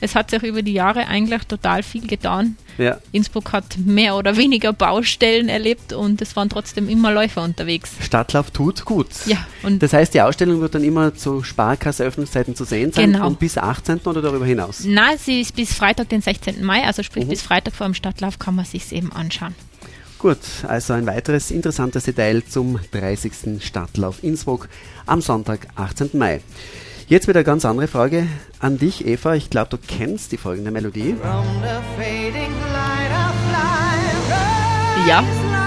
es 0.00 0.14
hat 0.14 0.30
sich 0.30 0.42
über 0.42 0.60
die 0.62 0.74
Jahre 0.74 1.06
eigentlich 1.06 1.44
total 1.44 1.82
viel 1.82 2.06
getan. 2.06 2.56
Ja. 2.76 2.98
Innsbruck 3.12 3.52
hat 3.52 3.78
mehr 3.78 4.14
oder 4.16 4.36
weniger 4.36 4.74
Baustellen 4.74 5.48
erlebt 5.48 5.94
und 5.94 6.20
es 6.20 6.36
waren 6.36 6.50
trotzdem 6.50 6.90
immer 6.90 7.10
Läufer 7.10 7.42
unterwegs. 7.42 7.92
Stadtlauf 8.02 8.50
tut 8.50 8.84
gut. 8.84 9.08
Ja, 9.24 9.38
und 9.62 9.82
Das 9.82 9.94
heißt, 9.94 10.12
die 10.12 10.20
Ausstellung 10.20 10.60
wird 10.60 10.74
dann 10.74 10.84
immer 10.84 11.14
zu 11.14 11.42
Sparkasse-Öffnungszeiten 11.42 12.54
zu 12.54 12.64
sehen 12.64 12.92
sein 12.92 13.12
Genau. 13.12 13.26
und 13.26 13.38
bis 13.38 13.56
18. 13.56 14.00
oder 14.04 14.20
darüber 14.20 14.44
hinaus. 14.44 14.82
na, 14.84 15.16
sie 15.16 15.40
ist 15.40 15.56
bis 15.56 15.72
Freitag, 15.72 16.10
den 16.10 16.20
16. 16.20 16.62
Mai, 16.62 16.84
also 16.84 17.02
sprich 17.02 17.26
bis 17.26 17.40
Freitag 17.40 17.74
vor 17.74 17.86
dem 17.86 17.94
Stadtlauf 17.94 18.38
kann 18.38 18.54
man 18.54 18.66
sich 18.66 18.92
eben 18.92 19.10
anschauen. 19.12 19.54
Gut, 20.18 20.38
also 20.66 20.94
ein 20.94 21.06
weiteres 21.06 21.50
interessantes 21.50 22.04
Detail 22.04 22.42
zum 22.42 22.80
30. 22.92 23.62
Stadtlauf 23.62 24.24
Innsbruck 24.24 24.68
am 25.04 25.20
Sonntag, 25.20 25.68
18. 25.76 26.10
Mai. 26.14 26.40
Jetzt 27.06 27.28
wieder 27.28 27.40
eine 27.40 27.44
ganz 27.44 27.64
andere 27.64 27.86
Frage 27.86 28.26
an 28.58 28.78
dich, 28.78 29.06
Eva. 29.06 29.34
Ich 29.34 29.50
glaube, 29.50 29.68
du 29.70 29.76
kennst 29.76 30.32
die 30.32 30.38
folgende 30.38 30.70
Melodie. 30.70 31.14
From 31.20 31.44
the 31.62 32.02
fading 32.02 32.50
light 32.72 33.10
of 33.12 33.34
life. 33.52 35.06
Ja, 35.06 35.22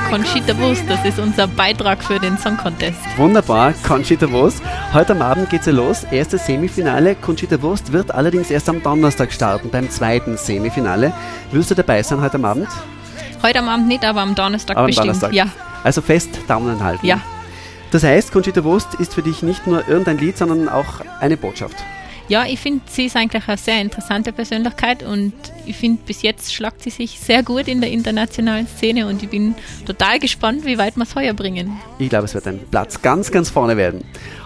Conchita 0.09 0.57
Wurst, 0.57 0.83
das 0.89 1.05
ist 1.05 1.19
unser 1.19 1.47
Beitrag 1.47 2.03
für 2.03 2.19
den 2.19 2.37
Song 2.39 2.57
Contest. 2.57 2.97
Wunderbar, 3.17 3.73
Conchita 3.87 4.29
Wurst. 4.31 4.63
Heute 4.91 5.13
am 5.13 5.21
Abend 5.21 5.51
geht's 5.51 5.67
ja 5.67 5.71
los. 5.71 6.03
Erstes 6.05 6.47
Semifinale. 6.47 7.13
Conchita 7.15 7.61
Wurst 7.61 7.93
wird 7.93 8.09
allerdings 8.11 8.49
erst 8.49 8.67
am 8.67 8.81
Donnerstag 8.81 9.31
starten, 9.31 9.69
beim 9.69 9.91
zweiten 9.91 10.37
Semifinale. 10.37 11.13
Willst 11.51 11.69
du 11.69 11.75
dabei 11.75 12.01
sein 12.01 12.19
heute 12.19 12.35
am 12.35 12.45
Abend? 12.45 12.67
Heute 13.41 13.59
am 13.59 13.69
Abend 13.69 13.87
nicht, 13.87 14.03
aber 14.05 14.21
am 14.21 14.35
Donnerstag 14.35 14.75
Aber 14.75 14.81
am 14.83 14.87
bestimmt. 14.87 15.07
Donnerstag. 15.07 15.33
Ja, 15.33 15.47
Also 15.83 16.01
fest 16.01 16.29
Daumen 16.47 16.83
halten. 16.83 17.05
ja. 17.05 17.19
Das 17.91 18.03
heißt, 18.03 18.31
Conchita 18.31 18.63
Wurst 18.63 18.93
ist 18.95 19.15
für 19.15 19.23
dich 19.23 19.41
nicht 19.41 19.65
nur 19.65 19.87
irgendein 19.87 20.19
Lied, 20.19 20.37
sondern 20.37 20.69
auch 20.69 21.01
eine 21.21 21.37
Botschaft. 21.37 21.75
Ja, 22.29 22.45
ich 22.45 22.59
finde, 22.59 22.81
sie 22.87 23.07
ist 23.07 23.15
eigentlich 23.15 23.47
eine 23.47 23.57
sehr 23.57 23.81
interessante 23.81 24.31
Persönlichkeit 24.31 25.01
und 25.01 25.33
ich 25.65 25.75
finde, 25.75 25.99
bis 26.05 26.21
jetzt 26.21 26.53
schlagt 26.53 26.83
sie 26.83 26.91
sich 26.91 27.19
sehr 27.19 27.41
gut 27.41 27.67
in 27.67 27.81
der 27.81 27.89
internationalen 27.89 28.67
Szene 28.67 29.07
und 29.07 29.23
ich 29.23 29.29
bin 29.29 29.55
total 29.87 30.19
gespannt, 30.19 30.63
wie 30.63 30.77
weit 30.77 30.95
wir 30.95 31.03
es 31.03 31.15
heuer 31.15 31.33
bringen. 31.33 31.79
Ich 31.97 32.07
glaube, 32.07 32.25
es 32.25 32.35
wird 32.35 32.45
ein 32.45 32.59
Platz 32.69 33.01
ganz, 33.01 33.31
ganz 33.31 33.49
vorne 33.49 33.75
werden. 33.77 34.03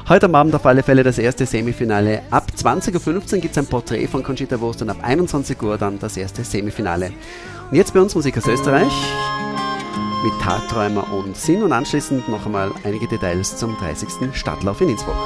Heute 0.07 0.27
am 0.27 0.35
Abend 0.35 0.55
auf 0.55 0.65
alle 0.65 0.81
Fälle 0.81 1.03
das 1.03 1.17
erste 1.17 1.45
Semifinale. 1.45 2.21
Ab 2.31 2.51
20.15 2.57 3.35
Uhr 3.35 3.41
gibt 3.41 3.51
es 3.51 3.57
ein 3.57 3.65
Porträt 3.65 4.07
von 4.07 4.23
Conchita 4.23 4.61
Wurst 4.61 4.81
und 4.81 4.89
ab 4.89 4.97
21 5.01 5.61
Uhr 5.61 5.77
dann 5.77 5.99
das 5.99 6.15
erste 6.15 6.45
Semifinale. 6.45 7.11
Und 7.69 7.75
jetzt 7.75 7.93
bei 7.93 7.99
uns 7.99 8.15
Musik 8.15 8.37
aus 8.37 8.47
Österreich 8.47 8.93
mit 10.23 10.41
Tagträumer 10.41 11.11
und 11.11 11.35
Sinn 11.35 11.61
und 11.61 11.73
anschließend 11.73 12.29
noch 12.29 12.45
einmal 12.45 12.71
einige 12.85 13.09
Details 13.09 13.57
zum 13.57 13.75
30. 13.75 14.33
Stadtlauf 14.33 14.79
in 14.79 14.87
Innsbruck. 14.87 15.17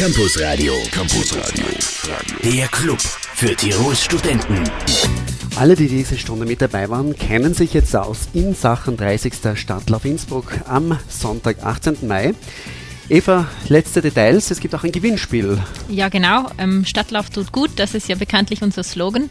Campus 0.00 0.40
Radio. 0.40 0.72
Campus 0.92 1.36
Radio. 1.36 1.66
Der 2.42 2.68
Club 2.68 2.98
für 2.98 3.54
Tirols 3.54 4.02
Studenten. 4.02 4.64
Alle, 5.56 5.76
die 5.76 5.88
diese 5.88 6.16
Stunde 6.16 6.46
mit 6.46 6.62
dabei 6.62 6.88
waren, 6.88 7.14
kennen 7.14 7.52
sich 7.52 7.74
jetzt 7.74 7.94
aus 7.94 8.30
in 8.32 8.54
Sachen 8.54 8.96
30. 8.96 9.34
Stadtlauf 9.56 10.06
Innsbruck 10.06 10.54
am 10.66 10.98
Sonntag, 11.06 11.62
18. 11.62 12.08
Mai. 12.08 12.32
Eva, 13.10 13.46
letzte 13.68 14.00
Details. 14.00 14.50
Es 14.50 14.60
gibt 14.60 14.74
auch 14.74 14.84
ein 14.84 14.92
Gewinnspiel. 14.92 15.58
Ja, 15.90 16.08
genau. 16.08 16.48
Ähm, 16.56 16.86
Stadtlauf 16.86 17.28
tut 17.28 17.52
gut. 17.52 17.72
Das 17.76 17.94
ist 17.94 18.08
ja 18.08 18.14
bekanntlich 18.14 18.62
unser 18.62 18.84
Slogan. 18.84 19.28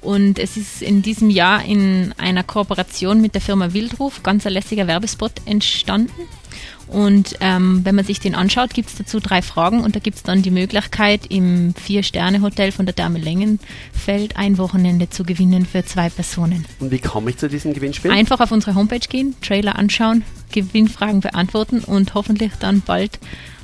Und 0.00 0.38
es 0.38 0.56
ist 0.56 0.82
in 0.82 1.02
diesem 1.02 1.30
Jahr 1.30 1.64
in 1.64 2.14
einer 2.18 2.44
Kooperation 2.44 3.20
mit 3.20 3.34
der 3.34 3.40
Firma 3.40 3.72
Wildruf 3.72 4.22
ganz 4.22 4.46
ein 4.46 4.52
lässiger 4.52 4.86
Werbespot 4.86 5.32
entstanden. 5.44 6.22
Und 6.88 7.36
ähm, 7.40 7.84
wenn 7.84 7.94
man 7.94 8.04
sich 8.04 8.18
den 8.18 8.34
anschaut, 8.34 8.72
gibt 8.72 8.88
es 8.88 8.96
dazu 8.96 9.20
drei 9.20 9.42
Fragen 9.42 9.80
und 9.80 9.94
da 9.94 10.00
gibt 10.00 10.16
es 10.16 10.22
dann 10.22 10.40
die 10.40 10.50
Möglichkeit, 10.50 11.26
im 11.28 11.74
Vier-Sterne-Hotel 11.74 12.72
von 12.72 12.86
der 12.86 12.94
Dame 12.94 13.18
Längenfeld 13.18 14.36
ein 14.36 14.56
Wochenende 14.56 15.10
zu 15.10 15.24
gewinnen 15.24 15.66
für 15.66 15.84
zwei 15.84 16.08
Personen. 16.08 16.64
Und 16.80 16.90
wie 16.90 16.98
komme 16.98 17.30
ich 17.30 17.36
zu 17.36 17.48
diesem 17.48 17.74
Gewinnspiel? 17.74 18.10
Einfach 18.10 18.40
auf 18.40 18.52
unsere 18.52 18.74
Homepage 18.74 19.06
gehen, 19.06 19.34
Trailer 19.42 19.76
anschauen, 19.76 20.24
Gewinnfragen 20.50 21.20
beantworten 21.20 21.80
und 21.80 22.14
hoffentlich 22.14 22.52
dann 22.58 22.80
bald 22.80 23.18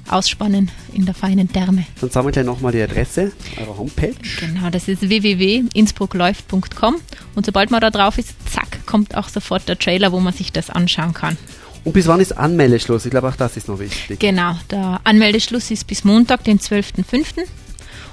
ausspannen 0.09 0.71
in 0.93 1.05
der 1.07 1.15
feinen 1.15 1.51
Therme. 1.53 1.87
Dann 2.01 2.11
sagen 2.11 2.27
wir 2.27 2.33
gleich 2.33 2.45
nochmal 2.45 2.73
die 2.73 2.83
Adresse 2.83 3.33
eurer 3.59 3.79
Homepage. 3.79 4.15
Genau, 4.41 4.71
das 4.71 4.89
ist 4.89 5.09
www.innsbruckläuft.com 5.09 6.97
und 7.35 7.47
sobald 7.47 7.71
man 7.71 7.81
da 7.81 7.91
drauf 7.91 8.19
ist, 8.19 8.35
zack, 8.51 8.87
kommt 8.87 9.17
auch 9.17 9.29
sofort 9.29 9.69
der 9.69 9.79
Trailer, 9.79 10.13
wo 10.13 10.21
man 10.21 10.33
sich 10.33 10.53
das 10.53 10.71
anschauen 10.71 11.15
kann. 11.15 11.37
Und 11.85 11.93
bis 11.93 12.07
wann 12.07 12.21
ist 12.21 12.33
Anmeldeschluss? 12.33 13.05
Ich 13.05 13.11
glaube, 13.11 13.29
auch 13.29 13.37
das 13.37 13.57
ist 13.57 13.69
noch 13.69 13.79
wichtig. 13.79 14.19
Genau, 14.19 14.57
der 14.71 15.01
Anmeldeschluss 15.05 15.71
ist 15.71 15.87
bis 15.87 16.05
Montag, 16.05 16.43
den 16.45 16.59
12.05. 16.59 17.47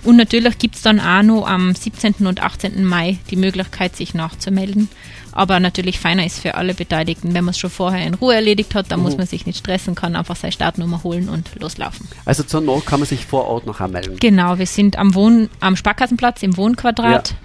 Und 0.03 0.17
natürlich 0.17 0.57
gibt 0.57 0.75
es 0.75 0.81
dann 0.81 0.99
auch 0.99 1.21
noch 1.21 1.47
am 1.47 1.75
17. 1.75 2.25
und 2.25 2.41
18. 2.41 2.83
Mai 2.83 3.19
die 3.29 3.35
Möglichkeit, 3.35 3.95
sich 3.95 4.13
nachzumelden. 4.13 4.89
Aber 5.31 5.59
natürlich 5.59 5.99
feiner 5.99 6.25
ist 6.25 6.39
für 6.39 6.55
alle 6.55 6.73
Beteiligten, 6.73 7.33
wenn 7.33 7.45
man 7.45 7.51
es 7.51 7.59
schon 7.59 7.69
vorher 7.69 8.05
in 8.05 8.15
Ruhe 8.15 8.33
erledigt 8.35 8.73
hat, 8.75 8.91
dann 8.91 8.99
Mhm. 8.99 9.05
muss 9.05 9.17
man 9.17 9.27
sich 9.27 9.45
nicht 9.45 9.59
stressen, 9.59 9.95
kann 9.95 10.15
einfach 10.15 10.35
seine 10.35 10.51
Startnummer 10.51 11.03
holen 11.03 11.29
und 11.29 11.49
loslaufen. 11.59 12.07
Also 12.25 12.43
zur 12.43 12.61
Not 12.61 12.85
kann 12.85 12.99
man 12.99 13.07
sich 13.07 13.25
vor 13.25 13.45
Ort 13.45 13.65
noch 13.65 13.79
anmelden. 13.79 14.17
Genau, 14.19 14.57
wir 14.57 14.65
sind 14.65 14.97
am, 14.97 15.13
Wohn 15.15 15.49
am 15.61 15.75
Sparkassenplatz 15.75 16.41
im 16.43 16.57
Wohnquadrat, 16.57 17.35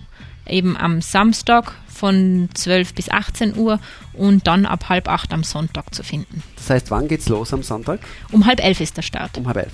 eben 0.49 0.77
am 0.77 1.01
Samstag 1.03 1.75
von 1.87 2.49
12 2.55 2.95
bis 2.95 3.09
18 3.11 3.57
Uhr 3.57 3.79
und 4.15 4.47
dann 4.47 4.67
ab 4.67 4.89
halb 4.89 5.09
acht 5.09 5.33
am 5.33 5.45
Sonntag 5.45 5.95
zu 5.95 6.03
finden. 6.03 6.43
Das 6.57 6.71
heißt, 6.71 6.91
wann 6.91 7.07
geht's 7.09 7.29
los 7.29 7.53
am 7.53 7.63
Sonntag? 7.63 8.01
Um 8.33 8.47
halb 8.47 8.63
elf 8.65 8.81
ist 8.81 8.97
der 8.97 9.03
Start. 9.03 9.39
Um 9.39 9.47
halb 9.47 9.59
elf. 9.59 9.73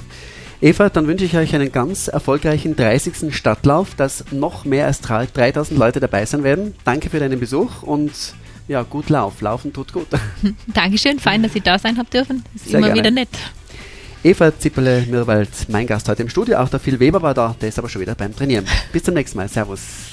Eva, 0.62 0.88
dann 0.88 1.08
wünsche 1.08 1.24
ich 1.24 1.36
euch 1.36 1.56
einen 1.56 1.72
ganz 1.72 2.06
erfolgreichen 2.06 2.76
30. 2.76 3.34
Stadtlauf, 3.34 3.96
dass 3.96 4.24
noch 4.30 4.64
mehr 4.64 4.86
als 4.86 5.00
3000 5.00 5.76
Leute 5.76 5.98
dabei 5.98 6.24
sein 6.24 6.44
werden. 6.44 6.76
Danke 6.84 7.10
für 7.10 7.18
deinen 7.18 7.40
Besuch 7.40 7.82
und 7.82 8.12
ja, 8.68 8.84
gut 8.84 9.08
Lauf. 9.08 9.40
Laufen 9.40 9.72
tut 9.72 9.92
gut. 9.92 10.06
Dankeschön, 10.68 11.18
fein, 11.18 11.42
dass 11.42 11.56
ich 11.56 11.64
da 11.64 11.80
sein 11.80 11.98
habe 11.98 12.08
dürfen. 12.08 12.44
Ist 12.54 12.66
Sehr 12.66 12.78
immer 12.78 12.86
gerne. 12.86 13.00
wieder 13.00 13.10
nett. 13.10 13.28
Eva 14.22 14.56
Zipperle-Mirwald, 14.56 15.68
mein 15.68 15.88
Gast 15.88 16.08
heute 16.08 16.22
im 16.22 16.28
Studio. 16.28 16.58
Auch 16.58 16.68
der 16.68 16.78
Phil 16.78 17.00
Weber 17.00 17.20
war 17.22 17.34
da, 17.34 17.56
der 17.60 17.68
ist 17.68 17.80
aber 17.80 17.88
schon 17.88 18.00
wieder 18.00 18.14
beim 18.14 18.32
Trainieren. 18.34 18.64
Bis 18.92 19.02
zum 19.02 19.14
nächsten 19.14 19.38
Mal. 19.38 19.48
Servus. 19.48 20.11